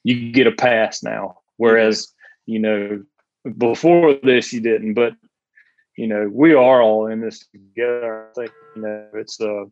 you 0.03 0.31
get 0.31 0.47
a 0.47 0.51
pass 0.51 1.03
now 1.03 1.37
whereas 1.57 2.13
you 2.45 2.59
know 2.59 3.03
before 3.57 4.15
this 4.23 4.51
you 4.51 4.59
didn't 4.59 4.93
but 4.93 5.13
you 5.97 6.05
know, 6.05 6.29
we 6.31 6.53
are 6.53 6.81
all 6.81 7.07
in 7.07 7.21
this 7.21 7.45
together. 7.47 8.29
I 8.29 8.33
think 8.33 8.51
you 8.75 8.81
know 8.83 9.07
it's 9.15 9.41
uh 9.41 9.65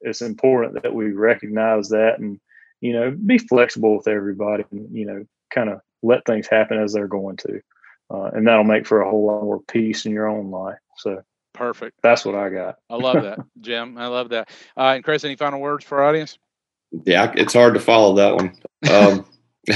it's 0.00 0.20
important 0.20 0.82
that 0.82 0.94
we 0.94 1.12
recognize 1.12 1.88
that 1.88 2.18
and 2.18 2.38
you 2.80 2.92
know 2.92 3.16
be 3.24 3.38
flexible 3.38 3.96
with 3.96 4.08
everybody 4.08 4.64
and 4.70 4.94
you 4.94 5.06
know 5.06 5.24
kind 5.50 5.70
of 5.70 5.80
let 6.02 6.24
things 6.26 6.46
happen 6.46 6.78
as 6.78 6.92
they're 6.92 7.08
going 7.08 7.36
to, 7.36 7.60
uh, 8.10 8.30
and 8.34 8.46
that'll 8.46 8.64
make 8.64 8.86
for 8.86 9.00
a 9.00 9.08
whole 9.08 9.26
lot 9.26 9.42
more 9.42 9.60
peace 9.68 10.04
in 10.04 10.12
your 10.12 10.28
own 10.28 10.50
life. 10.50 10.78
So 10.98 11.22
Perfect. 11.58 11.98
that's 12.02 12.24
what 12.24 12.34
I 12.34 12.48
got. 12.48 12.76
I 12.88 12.96
love 12.96 13.22
that, 13.22 13.40
Jim. 13.60 13.98
I 13.98 14.06
love 14.06 14.30
that. 14.30 14.48
Uh, 14.76 14.94
and 14.94 15.04
Chris, 15.04 15.24
any 15.24 15.36
final 15.36 15.60
words 15.60 15.84
for 15.84 16.00
our 16.00 16.08
audience? 16.08 16.38
yeah 17.04 17.32
it's 17.36 17.52
hard 17.52 17.74
to 17.74 17.80
follow 17.80 18.14
that 18.14 18.34
one 18.34 18.52
um, 18.90 19.26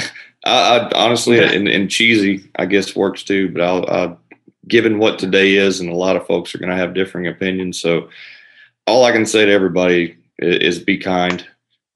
I, 0.45 0.79
I 0.79 0.91
honestly 0.95 1.43
and, 1.43 1.69
and 1.69 1.91
cheesy 1.91 2.51
i 2.57 2.67
guess 2.67 2.97
works 2.97 3.23
too 3.23 3.51
but 3.51 3.63
i'll 3.63 3.85
uh, 3.89 4.17
given 4.69 4.99
what 4.99 5.19
today 5.19 5.55
is 5.55 5.81
and 5.81 5.91
a 5.91 5.97
lot 5.97 6.17
of 6.17 6.27
folks 6.27 6.55
are 6.55 6.59
going 6.59 6.71
to 6.71 6.77
have 6.77 6.95
differing 6.95 7.27
opinions 7.27 7.81
so 7.81 8.09
all 8.87 9.05
i 9.05 9.13
can 9.13 9.27
say 9.27 9.45
to 9.45 9.53
everybody 9.53 10.17
is, 10.39 10.79
is 10.79 10.85
be 10.85 10.99
kind 10.99 11.47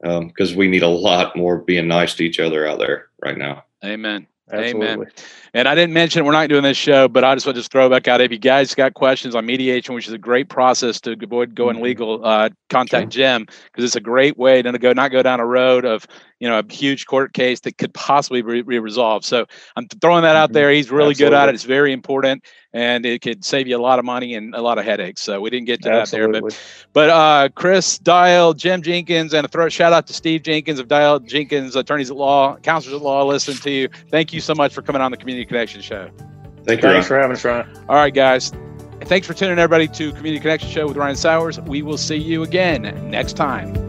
because 0.02 0.54
we 0.54 0.68
need 0.68 0.82
a 0.82 0.88
lot 0.88 1.34
more 1.36 1.58
being 1.58 1.88
nice 1.88 2.14
to 2.14 2.24
each 2.24 2.38
other 2.38 2.66
out 2.66 2.78
there 2.78 3.06
right 3.22 3.38
now 3.38 3.64
Amen. 3.84 4.26
Absolutely. 4.52 4.88
Amen. 4.88 5.06
And 5.54 5.66
I 5.66 5.74
didn't 5.74 5.92
mention 5.92 6.24
we're 6.24 6.32
not 6.32 6.48
doing 6.48 6.62
this 6.62 6.76
show, 6.76 7.08
but 7.08 7.24
I 7.24 7.34
just 7.34 7.46
want 7.46 7.56
to 7.56 7.60
just 7.60 7.72
throw 7.72 7.88
back 7.88 8.06
out. 8.06 8.20
If 8.20 8.30
you 8.30 8.38
guys 8.38 8.74
got 8.74 8.94
questions 8.94 9.34
on 9.34 9.44
mediation, 9.44 9.94
which 9.94 10.06
is 10.06 10.12
a 10.12 10.18
great 10.18 10.48
process 10.48 11.00
to 11.02 11.16
avoid 11.20 11.54
going 11.54 11.78
Mhm. 11.78 11.82
legal, 11.82 12.24
uh, 12.24 12.50
contact 12.70 13.10
Jim 13.10 13.46
because 13.46 13.84
it's 13.84 13.96
a 13.96 14.00
great 14.00 14.36
way 14.38 14.62
to 14.62 14.78
go 14.78 14.92
not 14.92 15.10
go 15.10 15.22
down 15.22 15.40
a 15.40 15.46
road 15.46 15.84
of 15.84 16.06
you 16.40 16.48
know 16.48 16.58
a 16.58 16.72
huge 16.72 17.06
court 17.06 17.32
case 17.32 17.60
that 17.60 17.78
could 17.78 17.94
possibly 17.94 18.42
be, 18.42 18.62
be 18.62 18.78
resolved. 18.78 19.24
So 19.24 19.46
I'm 19.76 19.86
throwing 20.00 20.22
that 20.22 20.36
out 20.36 20.50
Mhm. 20.50 20.54
there. 20.54 20.70
He's 20.70 20.90
really 20.90 21.14
good 21.14 21.32
at 21.32 21.48
it. 21.48 21.54
It's 21.54 21.64
very 21.64 21.92
important, 21.92 22.44
and 22.72 23.06
it 23.06 23.22
could 23.22 23.44
save 23.44 23.66
you 23.66 23.76
a 23.76 23.80
lot 23.80 23.98
of 23.98 24.04
money 24.04 24.34
and 24.34 24.54
a 24.54 24.60
lot 24.60 24.78
of 24.78 24.84
headaches. 24.84 25.22
So 25.22 25.40
we 25.40 25.50
didn't 25.50 25.66
get 25.66 25.82
to 25.82 25.88
that 25.88 26.10
there, 26.10 26.28
but 26.28 26.58
but 26.92 27.10
uh, 27.10 27.48
Chris 27.54 27.98
Dyal, 27.98 28.54
Jim 28.56 28.82
Jenkins, 28.82 29.32
and 29.34 29.44
a 29.44 29.48
throw 29.48 29.68
shout 29.68 29.92
out 29.92 30.06
to 30.08 30.12
Steve 30.12 30.42
Jenkins 30.42 30.78
of 30.78 30.88
Dyal 30.88 31.24
Jenkins 31.24 31.74
Attorneys 31.76 32.10
at 32.10 32.16
Law, 32.16 32.56
Counselors 32.62 32.96
at 32.96 33.02
Law. 33.02 33.24
Listen 33.24 33.54
to 33.56 33.70
you. 33.70 33.88
Thank 34.10 34.32
you 34.32 34.40
so 34.40 34.54
much 34.54 34.74
for 34.74 34.82
coming 34.82 35.00
on 35.02 35.10
the 35.10 35.16
Community 35.16 35.46
Connection 35.46 35.80
Show. 35.80 36.10
Thank 36.64 36.82
you. 36.82 36.88
Thanks 36.88 36.92
Ryan. 36.92 37.02
for 37.04 37.18
having 37.18 37.36
us, 37.36 37.44
Ryan. 37.44 37.86
All 37.88 37.96
right, 37.96 38.12
guys. 38.12 38.52
Thanks 39.02 39.26
for 39.26 39.34
tuning 39.34 39.58
everybody, 39.58 39.86
to 39.88 40.10
Community 40.12 40.40
Connection 40.40 40.68
Show 40.68 40.88
with 40.88 40.96
Ryan 40.96 41.16
Sowers. 41.16 41.60
We 41.60 41.82
will 41.82 41.98
see 41.98 42.16
you 42.16 42.42
again 42.42 42.82
next 43.10 43.34
time. 43.34 43.85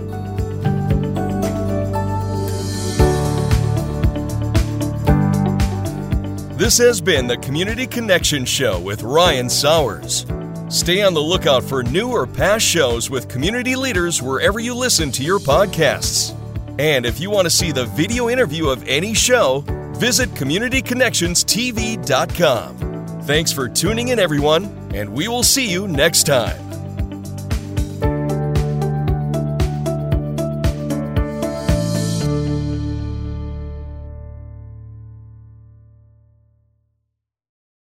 This 6.58 6.78
has 6.80 7.00
been 7.00 7.28
the 7.28 7.38
Community 7.38 7.86
Connection 7.86 8.44
Show 8.44 8.80
with 8.80 9.04
Ryan 9.04 9.48
Sowers. 9.48 10.26
Stay 10.70 11.04
on 11.04 11.14
the 11.14 11.22
lookout 11.22 11.64
for 11.64 11.84
new 11.84 12.10
or 12.10 12.26
past 12.26 12.66
shows 12.66 13.12
with 13.12 13.30
community 13.30 13.76
leaders 13.76 14.24
wherever 14.24 14.60
you 14.60 14.74
listen 14.74 15.12
to 15.12 15.24
your 15.24 15.38
podcasts. 15.38 16.36
And 16.80 17.06
if 17.06 17.20
you 17.20 17.30
want 17.30 17.46
to 17.46 17.52
see 17.52 17.72
the 17.72 17.86
video 17.86 18.28
interview 18.28 18.70
of 18.70 18.84
any 18.88 19.14
show, 19.14 19.64
visit 19.98 20.30
CommunityConnectionsTV.com. 20.30 23.22
Thanks 23.22 23.52
for 23.52 23.70
tuning 23.70 24.08
in, 24.08 24.18
everyone, 24.18 24.90
and 24.96 25.14
we 25.14 25.28
will 25.28 25.44
see 25.44 25.70
you 25.70 25.88
next 25.88 26.24
time. 26.24 26.67